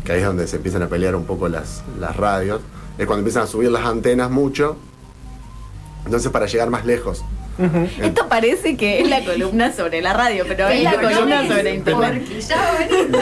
que 0.04 0.14
ahí 0.14 0.20
es 0.20 0.26
donde 0.26 0.48
se 0.48 0.58
empiezan 0.58 0.84
a 0.84 0.88
pelear 0.88 1.16
un 1.16 1.26
poco 1.26 1.48
las, 1.48 1.84
las 2.00 2.16
radios, 2.16 2.62
es 2.98 3.06
cuando 3.06 3.20
empiezan 3.20 3.44
a 3.44 3.48
subir 3.48 3.72
las 3.72 3.86
antenas 3.86 4.30
mucho, 4.30 4.78
entonces 6.06 6.32
para 6.32 6.46
llegar 6.46 6.70
más 6.70 6.86
lejos. 6.86 7.24
Esto 8.02 8.28
parece 8.28 8.76
que 8.76 9.02
es 9.02 9.10
la 9.10 9.24
columna 9.24 9.72
sobre 9.72 10.02
la 10.02 10.14
radio, 10.14 10.46
pero 10.48 10.68
es 10.70 10.84
la 10.84 10.94
no 10.94 11.02
columna 11.02 11.44
es, 11.44 11.48
sobre 11.50 11.76
internet. 11.76 12.24
Porque 12.24 12.42
ya 12.42 12.72
venimos. 12.80 13.22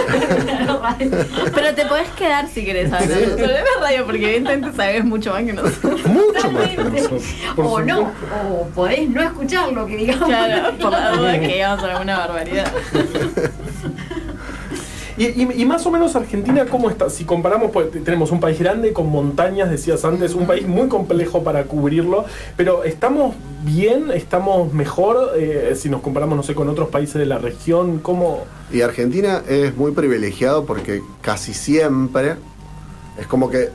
Pero 1.53 1.75
te 1.75 1.85
podés 1.85 2.09
quedar 2.09 2.47
si 2.47 2.63
querés 2.63 2.91
hablar 2.93 3.29
sobre 3.31 3.47
la 3.47 3.63
radio, 3.81 4.05
porque 4.05 4.35
evidentemente 4.35 4.77
sabes 4.77 5.03
mucho 5.03 5.33
más 5.33 5.43
que 5.43 5.53
nosotros. 5.53 6.05
Mucho 6.05 6.51
más 6.51 6.69
que 6.69 6.77
nosotros. 6.77 7.23
o 7.57 7.81
no, 7.81 8.11
o 8.49 8.67
podés 8.73 9.09
no 9.09 9.21
escuchar 9.21 9.73
lo 9.73 9.85
que 9.85 9.97
digamos. 9.97 10.27
Claro, 10.27 10.77
por 10.81 10.91
la 10.91 11.11
duda 11.11 11.39
que 11.39 11.47
digamos 11.47 11.83
alguna 11.83 12.19
barbaridad. 12.19 12.71
Y, 15.19 15.25
y- 15.43 15.61
y 15.61 15.65
más 15.65 15.85
o 15.85 15.91
menos 15.91 16.15
Argentina, 16.15 16.65
¿cómo 16.65 16.89
está? 16.89 17.09
Si 17.09 17.25
comparamos, 17.25 17.71
pues 17.71 17.91
tenemos 17.91 18.31
un 18.31 18.39
país 18.39 18.57
grande 18.57 18.93
con 18.93 19.07
montañas, 19.09 19.69
decías 19.69 20.05
antes, 20.05 20.33
un 20.33 20.47
país 20.47 20.65
muy 20.65 20.87
complejo 20.87 21.43
para 21.43 21.65
cubrirlo, 21.65 22.23
pero 22.55 22.85
¿estamos 22.85 23.35
bien? 23.63 24.11
¿Estamos 24.11 24.73
mejor? 24.73 25.33
Eh, 25.35 25.73
si 25.75 25.89
nos 25.89 25.99
comparamos, 26.01 26.37
no 26.37 26.43
sé, 26.43 26.55
con 26.55 26.69
otros 26.69 26.87
países 26.87 27.15
de 27.15 27.25
la 27.25 27.37
región, 27.37 27.99
¿cómo? 27.99 28.45
Y 28.71 28.79
Argentina 28.81 29.43
es 29.47 29.75
muy 29.75 29.91
privilegiado 29.91 30.65
porque 30.65 31.01
casi 31.21 31.53
siempre 31.53 32.35
es 33.19 33.27
como 33.27 33.49
que, 33.49 33.69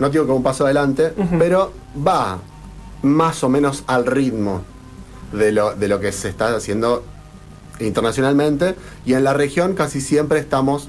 no 0.00 0.10
digo 0.10 0.26
que 0.26 0.32
un 0.32 0.42
paso 0.42 0.64
adelante, 0.64 1.12
pero 1.38 1.72
va 2.04 2.38
más 3.02 3.44
o 3.44 3.48
menos 3.48 3.84
al 3.86 4.04
ritmo 4.04 4.62
de 5.32 5.52
lo, 5.52 5.74
de 5.76 5.86
lo 5.86 6.00
que 6.00 6.10
se 6.10 6.28
está 6.28 6.54
haciendo 6.56 7.04
internacionalmente 7.86 8.74
y 9.04 9.14
en 9.14 9.24
la 9.24 9.32
región 9.32 9.74
casi 9.74 10.00
siempre 10.00 10.38
estamos 10.38 10.88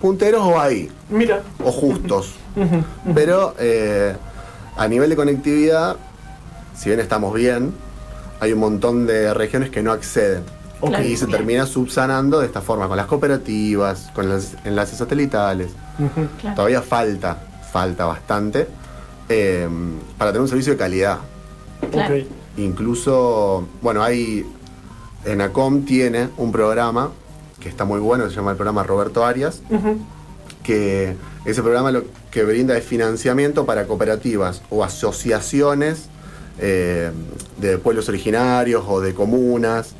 punteros 0.00 0.42
o 0.42 0.60
ahí, 0.60 0.90
Mira. 1.08 1.42
o 1.64 1.72
justos. 1.72 2.34
Pero 3.14 3.54
eh, 3.58 4.14
a 4.76 4.88
nivel 4.88 5.10
de 5.10 5.16
conectividad, 5.16 5.96
si 6.76 6.88
bien 6.88 7.00
estamos 7.00 7.34
bien, 7.34 7.72
hay 8.40 8.52
un 8.52 8.60
montón 8.60 9.06
de 9.06 9.32
regiones 9.34 9.70
que 9.70 9.82
no 9.82 9.92
acceden. 9.92 10.42
Y 11.02 11.16
se 11.16 11.26
termina 11.26 11.64
subsanando 11.64 12.40
de 12.40 12.46
esta 12.46 12.60
forma, 12.60 12.86
con 12.86 12.96
las 12.98 13.06
cooperativas, 13.06 14.10
con 14.14 14.28
los 14.28 14.52
enlaces 14.64 14.98
satelitales. 14.98 15.70
Claro. 16.40 16.54
Todavía 16.54 16.82
falta, 16.82 17.38
falta 17.72 18.04
bastante, 18.04 18.68
eh, 19.28 19.66
para 20.18 20.32
tener 20.32 20.42
un 20.42 20.48
servicio 20.48 20.72
de 20.72 20.78
calidad. 20.78 21.18
Claro. 21.90 22.16
Incluso, 22.58 23.66
bueno, 23.80 24.02
hay, 24.02 24.46
Enacom 25.26 25.84
tiene 25.84 26.28
un 26.36 26.52
programa 26.52 27.10
que 27.60 27.68
está 27.68 27.84
muy 27.84 28.00
bueno, 28.00 28.28
se 28.28 28.36
llama 28.36 28.52
el 28.52 28.56
programa 28.56 28.82
Roberto 28.82 29.24
Arias, 29.24 29.62
que 30.62 31.16
ese 31.44 31.62
programa 31.62 31.90
lo 31.90 32.04
que 32.30 32.44
brinda 32.44 32.76
es 32.76 32.84
financiamiento 32.84 33.66
para 33.66 33.86
cooperativas 33.86 34.62
o 34.70 34.84
asociaciones 34.84 36.08
eh, 36.58 37.10
de 37.58 37.78
pueblos 37.78 38.08
originarios 38.08 38.84
o 38.86 39.00
de 39.00 39.14
comunas, 39.14 39.94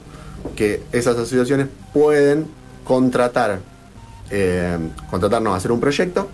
que 0.54 0.82
esas 0.92 1.16
asociaciones 1.16 1.68
pueden 1.92 2.46
contratar 2.84 3.60
eh, 4.30 4.76
contratarnos 5.10 5.54
a 5.54 5.56
hacer 5.56 5.72
un 5.72 5.80
proyecto, 5.80 6.28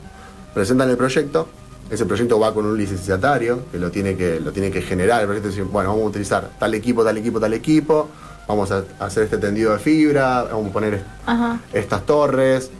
presentan 0.54 0.88
el 0.90 0.96
proyecto, 0.96 1.48
ese 1.90 2.06
proyecto 2.06 2.38
va 2.38 2.54
con 2.54 2.64
un 2.64 2.78
licenciatario 2.78 3.66
que 3.70 3.78
lo 3.78 3.90
tiene 3.90 4.16
que, 4.16 4.40
lo 4.40 4.52
tiene 4.52 4.70
que 4.70 4.80
generar, 4.80 5.20
el 5.20 5.26
proyecto 5.26 5.48
dice, 5.50 5.62
bueno, 5.62 5.90
vamos 5.90 6.04
a 6.04 6.08
utilizar 6.08 6.50
tal 6.58 6.74
equipo, 6.74 7.04
tal 7.04 7.18
equipo, 7.18 7.38
tal 7.38 7.52
equipo, 7.52 8.08
vamos 8.52 8.70
a 8.70 8.84
hacer 9.04 9.24
este 9.24 9.38
tendido 9.38 9.72
de 9.72 9.78
fibra, 9.78 10.42
vamos 10.44 10.68
a 10.68 10.72
poner 10.72 11.04
Ajá. 11.26 11.58
estas 11.72 12.04
torres, 12.04 12.70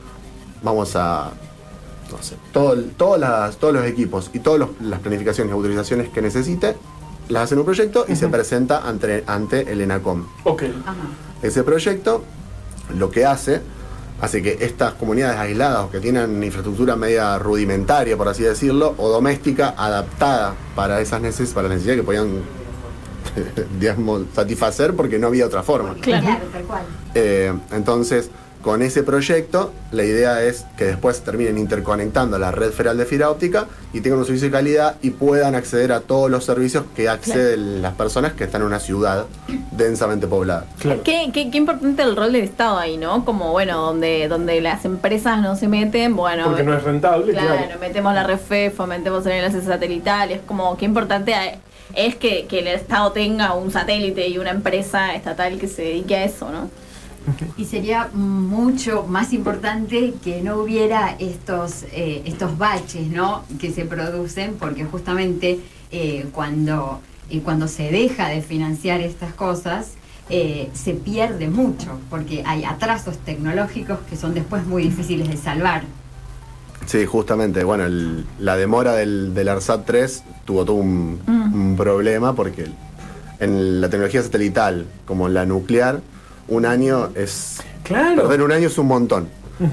vamos 0.62 0.94
a, 0.96 1.30
no 2.10 2.22
sé, 2.22 2.36
todo, 2.52 3.16
las- 3.16 3.56
todos 3.56 3.74
los 3.74 3.84
equipos 3.86 4.30
y 4.34 4.40
todas 4.40 4.68
las 4.80 5.00
planificaciones 5.00 5.50
y 5.50 5.54
autorizaciones 5.54 6.08
que 6.10 6.20
necesite, 6.22 6.76
las 7.28 7.44
hacen 7.44 7.58
un 7.58 7.64
proyecto 7.64 8.04
y 8.08 8.16
se 8.16 8.28
presenta 8.28 8.86
ante, 8.86 9.24
ante 9.26 9.72
el 9.72 9.80
ENACOM. 9.80 10.26
Ok. 10.44 10.64
Ajá. 10.84 10.94
Ese 11.42 11.62
proyecto 11.64 12.22
lo 12.98 13.10
que 13.10 13.24
hace, 13.24 13.62
hace 14.20 14.42
que 14.42 14.58
estas 14.60 14.92
comunidades 14.94 15.38
aisladas 15.38 15.84
o 15.86 15.90
que 15.90 16.00
tienen 16.00 16.42
infraestructura 16.44 16.94
media 16.96 17.38
rudimentaria, 17.38 18.16
por 18.16 18.28
así 18.28 18.42
decirlo, 18.42 18.94
o 18.98 19.08
doméstica, 19.08 19.74
adaptada 19.76 20.54
para 20.76 21.00
esas 21.00 21.20
neces 21.22 21.50
para 21.54 21.68
las 21.68 21.76
necesidades 21.76 22.00
que 22.02 22.06
podían 22.06 22.40
digamos, 23.80 24.22
satisfacer 24.34 24.94
porque 24.94 25.18
no 25.18 25.28
había 25.28 25.46
otra 25.46 25.62
forma. 25.62 25.94
Claro. 25.94 26.26
tal 26.52 26.62
cual. 26.64 26.82
Eh, 27.14 27.52
entonces, 27.72 28.30
con 28.62 28.80
ese 28.80 29.02
proyecto, 29.02 29.72
la 29.90 30.04
idea 30.04 30.42
es 30.42 30.64
que 30.76 30.84
después 30.84 31.20
terminen 31.22 31.58
interconectando 31.58 32.38
la 32.38 32.52
red 32.52 32.70
federal 32.70 32.96
de 32.96 33.04
fibra 33.06 33.28
óptica 33.28 33.66
y 33.92 34.00
tengan 34.00 34.20
un 34.20 34.24
servicio 34.24 34.46
de 34.48 34.52
calidad 34.52 34.94
y 35.02 35.10
puedan 35.10 35.54
acceder 35.56 35.90
a 35.92 36.00
todos 36.00 36.30
los 36.30 36.44
servicios 36.44 36.84
que 36.94 37.08
acceden 37.08 37.82
las 37.82 37.94
personas 37.94 38.34
que 38.34 38.44
están 38.44 38.60
en 38.62 38.68
una 38.68 38.78
ciudad 38.78 39.26
densamente 39.72 40.26
poblada. 40.28 40.64
Claro. 40.78 41.02
Qué, 41.02 41.30
qué, 41.32 41.50
qué 41.50 41.58
importante 41.58 42.02
el 42.02 42.14
rol 42.16 42.32
del 42.32 42.42
Estado 42.42 42.78
ahí, 42.78 42.96
¿no? 42.96 43.24
Como, 43.24 43.50
bueno, 43.50 43.80
donde, 43.82 44.28
donde 44.28 44.60
las 44.60 44.84
empresas 44.84 45.40
no 45.42 45.56
se 45.56 45.66
meten, 45.68 46.14
bueno... 46.14 46.44
Porque 46.44 46.62
no 46.62 46.74
es 46.76 46.82
rentable, 46.84 47.32
Claro, 47.32 47.48
claro. 47.56 47.80
metemos 47.80 48.14
la 48.14 48.22
refefo, 48.24 48.86
metemos 48.86 49.26
el 49.26 49.32
enlace 49.32 49.60
satelital, 49.62 50.30
es 50.30 50.40
como 50.40 50.76
qué 50.76 50.84
importante 50.84 51.34
hay- 51.34 51.58
es 51.94 52.14
que, 52.16 52.46
que 52.46 52.60
el 52.60 52.68
Estado 52.68 53.12
tenga 53.12 53.54
un 53.54 53.70
satélite 53.70 54.26
y 54.28 54.38
una 54.38 54.50
empresa 54.50 55.14
estatal 55.14 55.58
que 55.58 55.68
se 55.68 55.82
dedique 55.82 56.14
a 56.16 56.24
eso, 56.24 56.48
¿no? 56.50 56.70
Y 57.56 57.64
sería 57.66 58.08
mucho 58.12 59.04
más 59.08 59.32
importante 59.32 60.14
que 60.22 60.42
no 60.42 60.56
hubiera 60.58 61.14
estos, 61.18 61.84
eh, 61.92 62.22
estos 62.24 62.56
baches 62.58 63.08
¿no? 63.08 63.44
que 63.60 63.70
se 63.72 63.84
producen, 63.84 64.54
porque 64.58 64.84
justamente 64.84 65.60
eh, 65.90 66.26
cuando, 66.32 67.00
eh, 67.30 67.40
cuando 67.44 67.68
se 67.68 67.90
deja 67.90 68.28
de 68.28 68.42
financiar 68.42 69.00
estas 69.00 69.32
cosas, 69.34 69.92
eh, 70.30 70.70
se 70.72 70.94
pierde 70.94 71.48
mucho, 71.48 71.98
porque 72.08 72.42
hay 72.46 72.64
atrasos 72.64 73.18
tecnológicos 73.18 73.98
que 74.08 74.16
son 74.16 74.34
después 74.34 74.64
muy 74.66 74.84
difíciles 74.84 75.28
de 75.28 75.36
salvar. 75.36 75.82
Sí, 76.86 77.04
justamente. 77.06 77.62
Bueno, 77.64 77.84
el- 77.84 78.24
la 78.38 78.56
demora 78.56 78.94
del, 78.94 79.34
del 79.34 79.48
ARSAT 79.48 79.84
3 79.84 80.24
tuvo 80.44 80.64
todo 80.64 80.76
un, 80.76 81.20
Mm. 81.26 81.54
un 81.54 81.76
problema 81.76 82.34
porque 82.34 82.66
en 83.40 83.80
la 83.80 83.88
tecnología 83.88 84.22
satelital 84.22 84.86
como 85.06 85.26
en 85.28 85.34
la 85.34 85.44
nuclear, 85.46 86.00
un 86.48 86.66
año 86.66 87.10
es... 87.14 87.60
Claro. 87.84 88.22
Perder 88.22 88.42
un 88.42 88.52
año 88.52 88.66
es 88.68 88.78
un 88.78 88.86
montón. 88.86 89.28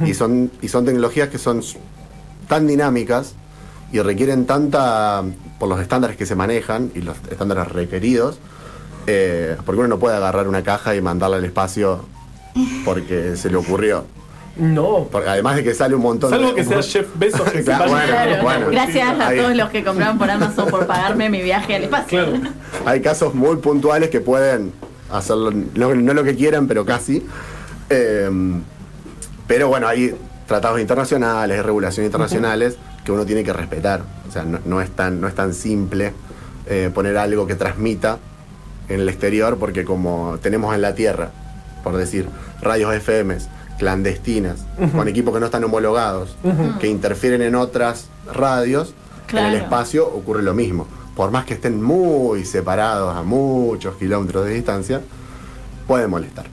y, 0.06 0.14
son, 0.14 0.52
y 0.62 0.68
son 0.68 0.86
tecnologías 0.86 1.30
que 1.30 1.38
son 1.38 1.62
tan 2.48 2.68
dinámicas 2.68 3.34
y 3.92 4.00
requieren 4.00 4.46
tanta, 4.46 5.24
por 5.58 5.68
los 5.70 5.80
estándares 5.82 6.16
que 6.18 6.26
se 6.26 6.36
manejan 6.36 6.92
y 6.96 7.02
los 7.02 7.18
estándares 7.32 7.68
requeridos, 7.70 8.38
eh, 9.08 9.56
porque 9.66 9.80
uno 9.80 9.88
no 9.88 10.00
puede 10.00 10.16
agarrar 10.18 10.48
una 10.48 10.62
caja 10.64 10.96
y 10.96 11.02
mandarla 11.02 11.38
al 11.38 11.46
espacio 11.46 12.06
porque 12.86 13.36
se 13.36 13.50
le 13.50 13.58
ocurrió. 13.58 14.06
No. 14.58 15.08
Porque 15.12 15.30
además 15.30 15.56
de 15.56 15.64
que 15.64 15.74
sale 15.74 15.96
un 15.96 16.02
montón 16.02 16.30
Salvo 16.32 16.50
de... 16.50 16.56
que 16.56 16.66
sea 16.66 16.82
Jeff 16.84 17.08
Bezos 17.16 17.42
que 17.52 17.60
se 17.60 17.64
Claro, 17.64 17.92
vaya- 17.92 18.14
bueno, 18.14 18.26
Claro. 18.26 18.44
bueno. 18.44 18.68
Gracias 18.72 19.20
a 19.20 19.28
Ahí. 19.28 19.38
todos 19.40 19.56
los 19.56 19.70
que 19.70 19.84
compraron 19.84 20.18
por 20.18 20.30
Amazon 20.30 20.68
por 20.70 20.86
pagarme 20.86 21.30
mi 21.30 21.42
viaje 21.42 21.76
al 21.76 21.84
espacio. 21.86 22.26
Claro. 22.26 22.54
Hay 22.86 23.02
casos 23.02 23.34
muy 23.34 23.56
puntuales 23.58 24.10
que 24.10 24.20
pueden 24.20 24.74
hacerlo, 25.12 25.52
no, 25.52 25.96
no 25.96 26.14
lo 26.14 26.24
que 26.24 26.36
quieran, 26.36 26.68
pero 26.68 26.86
casi. 26.86 27.26
Eh, 27.90 28.30
pero 29.48 29.68
bueno, 29.68 29.88
hay 29.88 30.16
tratados 30.48 30.80
internacionales, 30.80 31.66
regulaciones 31.66 32.10
internacionales 32.10 32.78
que 33.04 33.12
uno 33.12 33.26
tiene 33.26 33.44
que 33.44 33.54
respetar. 33.54 34.02
O 34.28 34.32
sea, 34.32 34.44
no, 34.44 34.60
no 34.66 34.82
es, 34.82 34.92
tan, 34.92 35.20
no 35.20 35.28
es 35.28 35.36
tan 35.36 35.54
simple 35.54 36.14
eh, 36.68 36.92
poner 36.94 37.18
algo 37.18 37.48
que 37.48 37.56
transmita 37.56 38.20
en 38.90 39.00
el 39.00 39.10
exterior, 39.10 39.58
porque 39.58 39.86
como 39.86 40.38
tenemos 40.42 40.76
en 40.76 40.82
la 40.82 40.94
Tierra, 40.94 41.32
por 41.84 41.98
decir, 41.98 42.28
radios 42.62 42.94
FMs 42.94 43.48
clandestinas, 43.80 44.66
con 44.94 45.08
equipos 45.08 45.34
que 45.34 45.40
no 45.40 45.46
están 45.46 45.64
homologados, 45.64 46.36
que 46.80 46.88
interfieren 46.88 47.42
en 47.42 47.56
otras 47.56 48.10
radios, 48.32 48.94
en 49.32 49.38
el 49.38 49.56
espacio 49.56 50.06
ocurre 50.06 50.44
lo 50.44 50.54
mismo. 50.54 50.86
Por 51.20 51.32
más 51.32 51.44
que 51.44 51.56
estén 51.56 51.82
muy 51.84 52.46
separados 52.46 53.14
a 53.14 53.24
muchos 53.24 53.98
kilómetros 53.98 54.46
de 54.46 54.54
distancia, 54.54 55.02
pueden 55.86 56.10
molestar. 56.10 56.46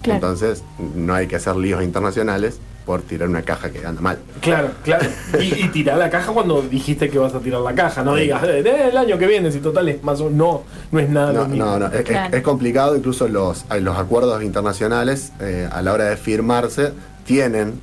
Claro. 0.00 0.14
Entonces, 0.16 0.64
no 0.96 1.12
hay 1.12 1.26
que 1.26 1.36
hacer 1.36 1.54
líos 1.56 1.82
internacionales 1.82 2.58
por 2.86 3.02
tirar 3.02 3.28
una 3.28 3.42
caja 3.42 3.68
que 3.70 3.84
anda 3.84 4.00
mal. 4.00 4.18
Claro, 4.40 4.70
claro. 4.82 5.04
Y, 5.38 5.64
y 5.64 5.68
tirar 5.68 5.98
la 5.98 6.08
caja 6.08 6.32
cuando 6.32 6.62
dijiste 6.62 7.10
que 7.10 7.18
vas 7.18 7.34
a 7.34 7.40
tirar 7.40 7.60
la 7.60 7.74
caja. 7.74 8.02
No 8.02 8.14
digas, 8.14 8.42
eh, 8.44 8.60
eh, 8.64 8.88
el 8.90 8.96
año 8.96 9.18
que 9.18 9.26
viene, 9.26 9.52
si 9.52 9.58
total 9.58 9.90
es 9.90 10.02
más 10.02 10.18
o 10.22 10.30
no, 10.30 10.62
no 10.90 10.98
es 10.98 11.10
nada 11.10 11.30
No, 11.34 11.40
lo 11.42 11.48
mismo. 11.48 11.66
no, 11.66 11.78
no, 11.80 11.86
es, 11.88 11.92
es- 11.96 12.04
Claro. 12.06 12.34
es 12.34 12.42
complicado, 12.42 12.96
incluso 12.96 13.28
los, 13.28 13.66
los 13.78 13.98
acuerdos 13.98 14.42
internacionales 14.42 15.32
eh, 15.38 15.68
a 15.70 15.82
la 15.82 15.92
hora 15.92 16.04
de 16.04 16.16
firmarse 16.16 16.92
tienen 17.26 17.78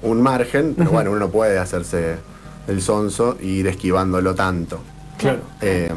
un 0.00 0.22
margen, 0.22 0.72
pero 0.78 0.92
bueno, 0.92 1.10
uno 1.10 1.20
no 1.20 1.28
puede 1.28 1.58
hacerse 1.58 2.14
el 2.68 2.80
sonso 2.80 3.36
e 3.38 3.44
ir 3.44 3.66
esquivándolo 3.66 4.34
tanto. 4.34 4.80
Claro. 5.18 5.40
Eh, 5.60 5.92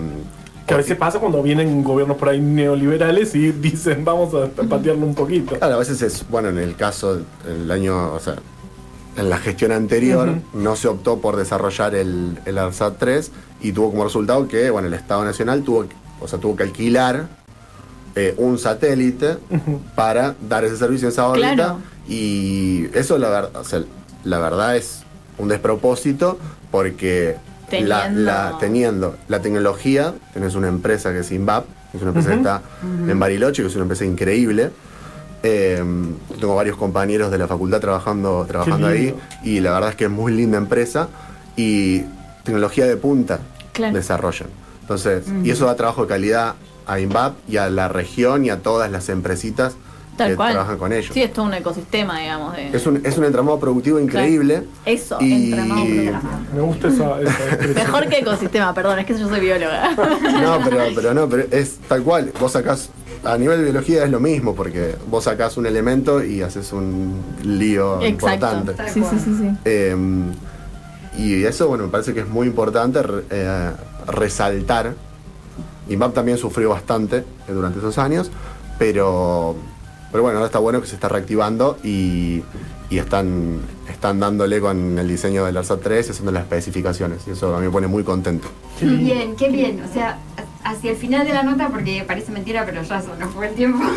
Que 0.66 0.74
a 0.74 0.78
veces 0.78 0.98
pasa 0.98 1.20
cuando 1.20 1.42
vienen 1.42 1.82
gobiernos 1.84 2.18
por 2.18 2.28
ahí 2.30 2.42
neoliberales 2.42 3.34
y 3.36 3.52
dicen, 3.54 4.04
vamos 4.04 4.34
a 4.34 4.48
patearlo 4.68 5.06
un 5.06 5.16
poquito. 5.16 5.56
Claro, 5.58 5.76
a 5.76 5.78
veces 5.78 6.02
es, 6.02 6.26
bueno, 6.30 6.50
en 6.50 6.58
el 6.58 6.76
caso, 6.76 7.22
el 7.48 7.72
año, 7.72 8.14
o 8.14 8.20
sea, 8.20 8.36
en 9.16 9.30
la 9.30 9.38
gestión 9.38 9.72
anterior 9.72 10.30
no 10.54 10.76
se 10.76 10.88
optó 10.90 11.20
por 11.20 11.38
desarrollar 11.38 11.96
el, 11.96 12.38
el 12.46 12.58
ARSAT 12.58 12.98
3 13.00 13.32
y 13.62 13.72
tuvo 13.72 13.92
como 13.92 14.04
resultado 14.04 14.48
que, 14.50 14.70
bueno, 14.70 14.90
el 14.90 14.94
Estado 14.94 15.24
Nacional 15.24 15.64
tuvo, 15.64 15.88
que- 15.88 15.96
o 16.20 16.28
sea, 16.28 16.38
tuvo 16.40 16.56
que 16.58 16.64
alquilar 16.64 17.28
eh, 18.16 18.34
un 18.38 18.58
satélite 18.60 19.38
para 19.96 20.36
dar 20.50 20.66
ese 20.66 20.76
servicio 20.78 21.08
en 21.08 21.12
esa 21.14 21.28
órbita 21.28 21.54
Claro. 21.54 21.78
y 22.10 22.88
eso 22.94 23.18
la, 23.18 23.30
ver- 23.30 23.50
o 23.56 23.64
sea, 23.64 23.84
la 24.24 24.40
verdad 24.40 24.76
es 24.76 25.04
un 25.38 25.48
despropósito 25.48 26.38
porque 26.72 27.38
Teniendo- 27.70 28.22
la- 28.22 28.58
teniendo 28.60 29.16
la 29.28 29.42
tecnología, 29.42 30.14
tenés 30.34 30.56
una 30.56 30.68
empresa 30.70 31.12
que 31.12 31.20
es 31.20 31.32
Inbap, 31.32 31.66
que 31.92 31.98
es 31.98 32.02
una 32.04 32.10
empresa 32.12 32.30
que 32.30 32.36
está 32.38 32.62
en 33.12 33.20
Bariloche, 33.20 33.62
que 33.62 33.68
es 33.68 33.76
una 33.76 33.84
empresa 33.84 34.06
increíble. 34.06 34.72
Eh, 35.44 35.84
tengo 36.40 36.56
varios 36.56 36.78
compañeros 36.78 37.30
de 37.32 37.38
la 37.38 37.48
facultad 37.48 37.80
trabajando, 37.80 38.46
trabajando 38.48 38.88
ahí 38.88 39.16
y 39.44 39.60
la 39.60 39.72
verdad 39.74 39.92
es 39.92 39.96
que 39.96 40.06
es 40.06 40.10
muy 40.10 40.34
linda 40.34 40.58
empresa 40.58 41.10
y 41.56 42.02
tecnología 42.44 42.86
de 42.88 42.98
punta 42.98 43.40
Claro. 43.74 43.94
desarrollan. 43.96 44.50
Entonces, 44.82 45.26
y 45.44 45.50
eso 45.52 45.66
da 45.66 45.76
trabajo 45.76 46.04
de 46.04 46.08
calidad 46.08 46.56
a 46.88 47.00
INVAP 47.00 47.36
y 47.50 47.58
a 47.58 47.70
la 47.70 47.88
región 47.90 48.46
y 48.46 48.50
a 48.50 48.60
todas 48.62 48.90
las 48.92 49.10
empresitas 49.10 49.76
Tal 50.18 50.30
que 50.32 50.36
cual. 50.36 50.52
trabajan 50.54 50.78
con 50.78 50.92
ellos. 50.94 51.12
Sí, 51.14 51.22
es 51.22 51.32
todo 51.32 51.46
un 51.46 51.54
ecosistema, 51.54 52.20
digamos. 52.20 52.56
De... 52.56 52.70
Es 52.76 52.86
un, 52.88 53.00
es 53.06 53.18
un 53.18 53.24
entramado 53.26 53.60
productivo 53.60 54.00
increíble. 54.00 54.64
Eso, 54.86 55.18
y- 55.22 55.52
entramado 55.54 55.86
productivo. 55.86 56.20
Me 56.56 56.62
gusta 56.62 56.88
esa. 56.88 57.16
Mejor 57.76 58.08
que 58.10 58.20
ecosistema, 58.20 58.74
perdón, 58.74 59.00
es 59.00 59.06
que 59.06 59.18
yo 59.18 59.28
soy 59.30 59.40
bióloga. 59.40 59.90
No, 60.42 60.60
pero, 60.64 60.80
pero 60.96 61.14
no, 61.14 61.30
pero 61.30 61.44
es 61.52 61.78
tal 61.88 62.04
cual. 62.04 62.32
Vos 62.40 62.52
sacás, 62.52 62.90
a 63.24 63.38
nivel 63.38 63.60
de 63.60 63.64
biología 63.66 64.04
es 64.04 64.10
lo 64.12 64.20
mismo, 64.20 64.56
porque 64.56 64.96
vos 65.10 65.24
sacás 65.26 65.58
un 65.58 65.66
elemento 65.66 66.24
y 66.24 66.42
haces 66.42 66.74
un 66.74 67.22
lío 67.44 68.02
Exacto. 68.02 68.12
importante. 68.36 68.74
Tal 68.74 68.88
Sí, 68.90 68.94
sí, 68.96 69.00
cual. 69.02 69.20
sí, 69.20 69.36
sí. 69.40 69.50
Eh, 69.66 69.96
y 71.18 71.44
eso, 71.46 71.68
bueno, 71.68 71.86
me 71.86 71.90
parece 71.90 72.14
que 72.14 72.20
es 72.22 72.28
muy 72.30 72.48
importante 72.48 73.00
eh, 73.30 73.72
resaltar. 74.08 74.94
IMAP 75.90 76.14
también 76.14 76.38
sufrió 76.38 76.70
bastante 76.70 77.24
durante 77.48 77.80
esos 77.80 77.98
años, 77.98 78.30
pero, 78.78 79.56
pero 80.12 80.24
bueno, 80.24 80.38
ahora 80.38 80.48
está 80.48 80.60
bueno 80.60 80.82
que 80.82 80.88
se 80.88 80.96
está 80.96 81.10
reactivando 81.10 81.78
y, 81.84 82.44
están, 82.90 83.60
están 83.90 84.20
dándole 84.20 84.62
con 84.62 84.98
el 84.98 85.08
diseño 85.08 85.44
del 85.44 85.58
ARSAT 85.58 85.82
3 85.82 86.08
y 86.08 86.12
haciendo 86.12 86.32
las 86.32 86.44
especificaciones. 86.44 87.28
Y 87.28 87.32
eso 87.32 87.54
a 87.56 87.60
mí 87.60 87.66
me 87.66 87.72
pone 87.72 87.88
muy 87.88 88.04
contento. 88.04 88.48
Qué 88.80 88.86
bien, 88.86 89.36
qué 89.36 89.50
bien. 89.50 89.84
O 89.84 89.94
sea, 89.94 90.20
hacia 90.64 90.92
el 90.92 90.98
final 90.98 91.28
de 91.28 91.34
la 91.34 91.44
nota, 91.44 91.68
porque 91.68 92.06
parece 92.08 92.32
mentira, 92.32 92.66
pero 92.66 92.82
ya 92.84 93.02
se 93.02 93.08
nos 93.20 93.34
fue 93.34 93.50
el 93.50 93.56
tiempo. 93.56 93.84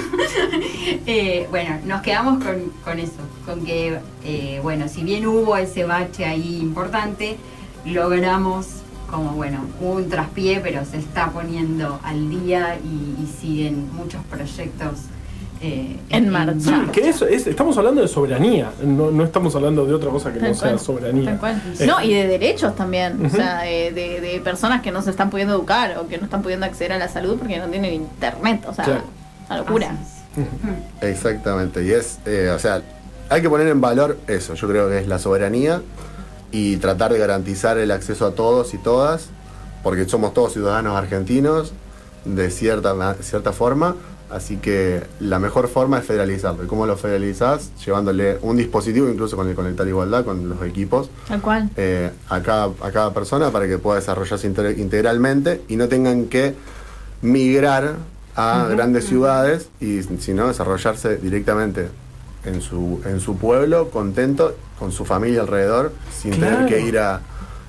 Eh, 1.07 1.47
bueno, 1.51 1.79
nos 1.87 2.03
quedamos 2.03 2.43
con, 2.43 2.73
con 2.85 2.99
eso, 2.99 3.21
con 3.45 3.65
que, 3.65 3.99
eh, 4.25 4.61
bueno, 4.63 4.89
si 4.89 5.03
bien 5.03 5.27
hubo 5.27 5.57
ese 5.57 5.85
bache 5.85 6.25
ahí 6.25 6.59
importante, 6.61 7.37
logramos 7.85 8.67
como, 9.11 9.33
bueno, 9.33 9.61
un 9.81 10.09
traspié, 10.09 10.61
pero 10.61 10.85
se 10.85 10.99
está 10.99 11.31
poniendo 11.31 12.01
al 12.03 12.29
día 12.31 12.79
y 12.79 13.27
siguen 13.41 13.93
muchos 13.95 14.23
proyectos 14.25 15.01
eh, 15.63 15.97
En 16.09 16.29
marcha. 16.31 16.59
Sí, 16.61 16.73
que 16.93 17.09
eso 17.09 17.27
es, 17.27 17.47
estamos 17.47 17.77
hablando 17.79 18.01
de 18.01 18.09
soberanía, 18.09 18.71
no, 18.83 19.11
no 19.11 19.25
estamos 19.25 19.55
hablando 19.55 19.85
de 19.87 19.95
otra 19.95 20.11
cosa 20.11 20.33
que 20.33 20.39
Tal 20.41 20.49
no 20.51 20.55
sea 20.55 20.79
soberanía. 20.79 21.39
Eh, 21.79 21.87
No, 21.87 22.01
y 22.03 22.15
de 22.15 22.27
derechos 22.27 22.75
también. 22.77 23.25
O 23.25 23.29
sea, 23.29 23.61
de, 23.63 23.93
de- 23.93 24.21
de 24.21 24.41
personas 24.41 24.81
que 24.83 24.91
no 24.91 25.03
se 25.03 25.11
están 25.11 25.29
pudiendo 25.31 25.55
educar 25.55 25.99
o 25.99 26.09
que 26.09 26.19
no 26.19 26.25
están 26.25 26.43
pudiendo 26.43 26.67
acceder 26.67 26.93
a 26.95 26.99
la 26.99 27.09
salud 27.09 27.37
porque 27.39 27.59
no 27.59 27.67
tienen 27.69 27.93
internet. 27.95 28.65
O 28.69 28.75
sea, 28.75 28.85
Claro. 28.85 29.03
una 29.49 29.59
locura. 29.59 29.97
Exactamente, 31.01 31.85
y 31.85 31.91
es, 31.93 32.19
eh, 32.27 32.51
o 32.55 32.59
sea, 32.59 32.83
hay 33.29 33.43
que 33.43 33.49
poner 33.51 33.67
en 33.69 33.81
valor 33.81 34.19
eso, 34.27 34.55
yo 34.55 34.69
creo 34.69 34.89
que 34.89 34.99
es 34.99 35.07
la 35.09 35.19
soberanía 35.19 35.83
y 36.53 36.77
tratar 36.77 37.13
de 37.13 37.19
garantizar 37.19 37.79
el 37.79 37.91
acceso 37.91 38.27
a 38.27 38.33
todos 38.35 38.75
y 38.75 38.79
todas, 38.79 39.29
porque 39.83 40.09
somos 40.09 40.35
todos 40.35 40.53
ciudadanos 40.53 40.97
argentinos 40.97 41.73
de 42.25 42.51
cierta, 42.51 43.15
cierta 43.23 43.53
forma, 43.53 43.97
así 44.31 44.57
que 44.59 45.03
la 45.21 45.39
mejor 45.39 45.69
forma 45.69 45.99
es 45.99 46.05
federalizarlo. 46.07 46.65
¿Y 46.65 46.67
cómo 46.67 46.87
lo 46.87 46.97
federalizás? 46.97 47.71
Llevándole 47.85 48.39
un 48.43 48.57
dispositivo, 48.57 49.09
incluso 49.09 49.37
con 49.37 49.49
el 49.49 49.55
Conectar 49.55 49.87
Igualdad, 49.89 50.25
con 50.25 50.49
los 50.49 50.63
equipos, 50.63 51.11
Tal 51.29 51.41
cual. 51.41 51.71
eh, 51.77 52.11
a, 52.29 52.41
cada, 52.43 52.71
a 52.81 52.91
cada 52.93 53.13
persona 53.13 53.51
para 53.51 53.67
que 53.67 53.79
pueda 53.79 53.99
desarrollarse 53.99 54.47
integralmente 54.47 55.63
y 55.69 55.77
no 55.77 55.89
tengan 55.89 56.27
que 56.27 56.55
migrar 57.23 57.97
a 58.37 58.67
grandes 58.71 59.07
ciudades 59.07 59.69
y 59.81 60.03
sino 60.03 60.49
desarrollarse 60.49 61.17
directamente 61.17 61.89
en 62.45 62.63
su, 62.63 63.01
en 63.05 63.21
su 63.21 63.37
pueblo, 63.37 63.91
contento, 63.91 64.55
con 64.79 64.93
su 64.93 65.05
familia 65.05 65.43
alrededor, 65.43 65.93
sin 66.17 66.33
Claro. 66.33 66.57
tener 66.65 66.69
que 66.69 66.81
ir 66.87 66.99
a, 66.99 67.21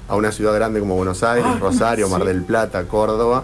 a 0.08 0.16
una 0.16 0.32
ciudad 0.32 0.54
grande 0.54 0.80
como 0.80 0.96
Buenos 0.96 1.24
Aires, 1.24 1.46
Ah, 1.48 1.58
Rosario, 1.60 2.10
Mar 2.10 2.24
del 2.26 2.44
Plata, 2.44 2.84
Córdoba. 2.84 3.44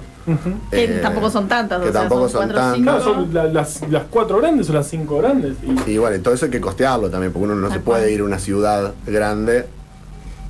Que 0.71 0.83
Eh, 0.83 0.99
tampoco 1.01 1.29
son 1.29 1.47
tantas. 1.47 1.81
que 1.81 1.87
o 1.87 1.91
sea, 1.91 2.01
tampoco 2.01 2.27
son 2.27 2.41
son 2.41 2.51
cuatro 2.51 2.71
o 2.71 2.75
cinco. 2.75 2.83
Claro, 2.91 3.03
son 3.03 3.33
la- 3.33 3.43
las, 3.45 3.81
las 3.89 4.03
cuatro 4.09 4.37
grandes 4.39 4.69
o 4.69 4.73
las 4.73 4.87
cinco 4.87 5.17
grandes. 5.19 5.55
Y, 5.87 5.91
Y 5.91 5.97
bueno, 5.97 6.17
y 6.17 6.19
todo 6.19 6.33
eso 6.33 6.45
hay 6.45 6.51
que 6.51 6.59
costearlo 6.59 7.09
también, 7.09 7.31
porque 7.31 7.45
uno 7.45 7.55
no 7.55 7.71
se 7.71 7.79
puede 7.79 8.11
ir 8.11 8.19
a 8.19 8.23
una 8.25 8.37
ciudad 8.39 8.93
grande 9.05 9.65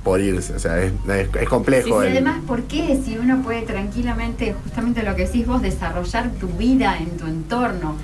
por 0.02 0.20
irse. 0.20 0.54
O 0.54 0.58
sea, 0.58 0.78
es, 0.82 0.92
es- 1.08 1.28
es 1.32 1.40
Sí, 1.40 1.46
complejo. 1.46 2.00
sí, 2.00 2.06
el- 2.08 2.12
además, 2.12 2.40
¿por 2.48 2.62
qué 2.62 3.00
si 3.04 3.18
uno 3.18 3.40
puede 3.42 3.62
tranquilamente, 3.62 4.54
justamente 4.64 5.04
lo 5.04 5.14
que 5.14 5.26
decís 5.26 5.46
vos, 5.46 5.62
desarrollar 5.62 6.30
tu 6.40 6.48
vida 6.48 6.96
en 6.98 7.10
tu 7.16 7.26
entorno? 7.28 7.94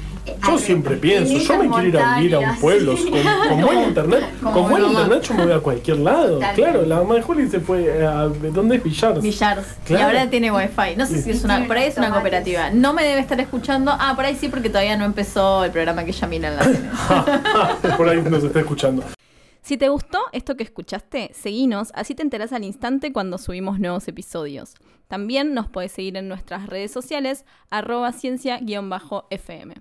Yo 0.47 0.59
siempre 0.59 0.95
en 0.95 1.01
pienso, 1.01 1.39
yo 1.39 1.59
me 1.59 1.69
quiero 1.69 1.89
ir 1.89 1.99
a 1.99 2.17
vivir 2.17 2.35
a 2.35 2.39
un 2.39 2.57
pueblo 2.57 2.97
sí. 2.97 3.11
con, 3.11 3.49
con 3.49 3.61
buen 3.67 3.89
internet. 3.89 4.25
Como 4.43 4.55
Con 4.55 4.71
buen 4.71 4.85
internet 4.85 5.23
yo 5.23 5.35
me 5.35 5.45
voy 5.45 5.53
a 5.53 5.61
cualquier 5.61 5.99
lado. 5.99 6.39
Tal 6.39 6.55
claro, 6.55 6.79
cual. 6.81 6.89
la 6.89 6.97
mamá 6.97 7.15
de 7.15 7.23
Juli 7.23 7.49
se 7.49 7.61
fue 7.61 8.07
a. 8.07 8.25
¿Dónde 8.25 8.77
es 8.77 8.83
Villar? 8.83 9.21
Villars. 9.21 9.67
Claro. 9.85 10.03
Y 10.03 10.05
ahora 10.05 10.31
tiene 10.31 10.51
wifi. 10.51 10.97
No 10.97 11.07
sé 11.07 11.23
si 11.23 11.31
es 11.31 11.45
una. 11.45 11.67
Por 11.67 11.77
ahí 11.77 11.89
es 11.89 11.97
una 11.97 12.11
cooperativa. 12.11 12.71
No 12.71 12.93
me 12.93 13.05
debe 13.05 13.21
estar 13.21 13.39
escuchando. 13.41 13.93
Ah, 13.99 14.15
por 14.17 14.25
ahí 14.25 14.35
sí, 14.35 14.49
porque 14.49 14.69
todavía 14.69 14.97
no 14.97 15.05
empezó 15.05 15.65
el 15.65 15.71
programa 15.71 16.05
que 16.05 16.11
ella 16.11 16.27
mira 16.27 16.49
en 16.49 16.57
la 16.57 16.63
tele. 16.65 16.91
Por 17.97 18.09
ahí 18.09 18.23
nos 18.23 18.43
está 18.45 18.61
escuchando. 18.61 19.05
Si 19.63 19.79
te 19.79 19.89
gustó 19.89 20.19
esto 20.33 20.57
que 20.57 20.63
escuchaste, 20.63 21.31
seguinos, 21.33 21.91
así 21.95 22.15
te 22.15 22.23
enterás 22.23 22.53
al 22.53 22.65
instante 22.65 23.13
cuando 23.13 23.39
subimos 23.39 23.81
nuevos 23.81 24.07
episodios. 24.09 24.75
También 25.09 25.55
nos 25.55 25.71
puedes 25.71 25.93
seguir 25.93 26.17
en 26.19 26.29
nuestras 26.29 26.67
redes 26.67 26.91
sociales, 26.91 27.47
arroba 27.71 28.13
ciencia-fm. 28.13 29.75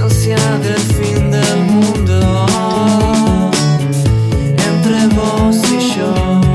conciencia 0.00 0.36
del 0.58 0.78
fin 0.78 1.30
del 1.30 1.56
mundo. 1.56 2.46
Entre 4.68 5.06
vos 5.14 5.53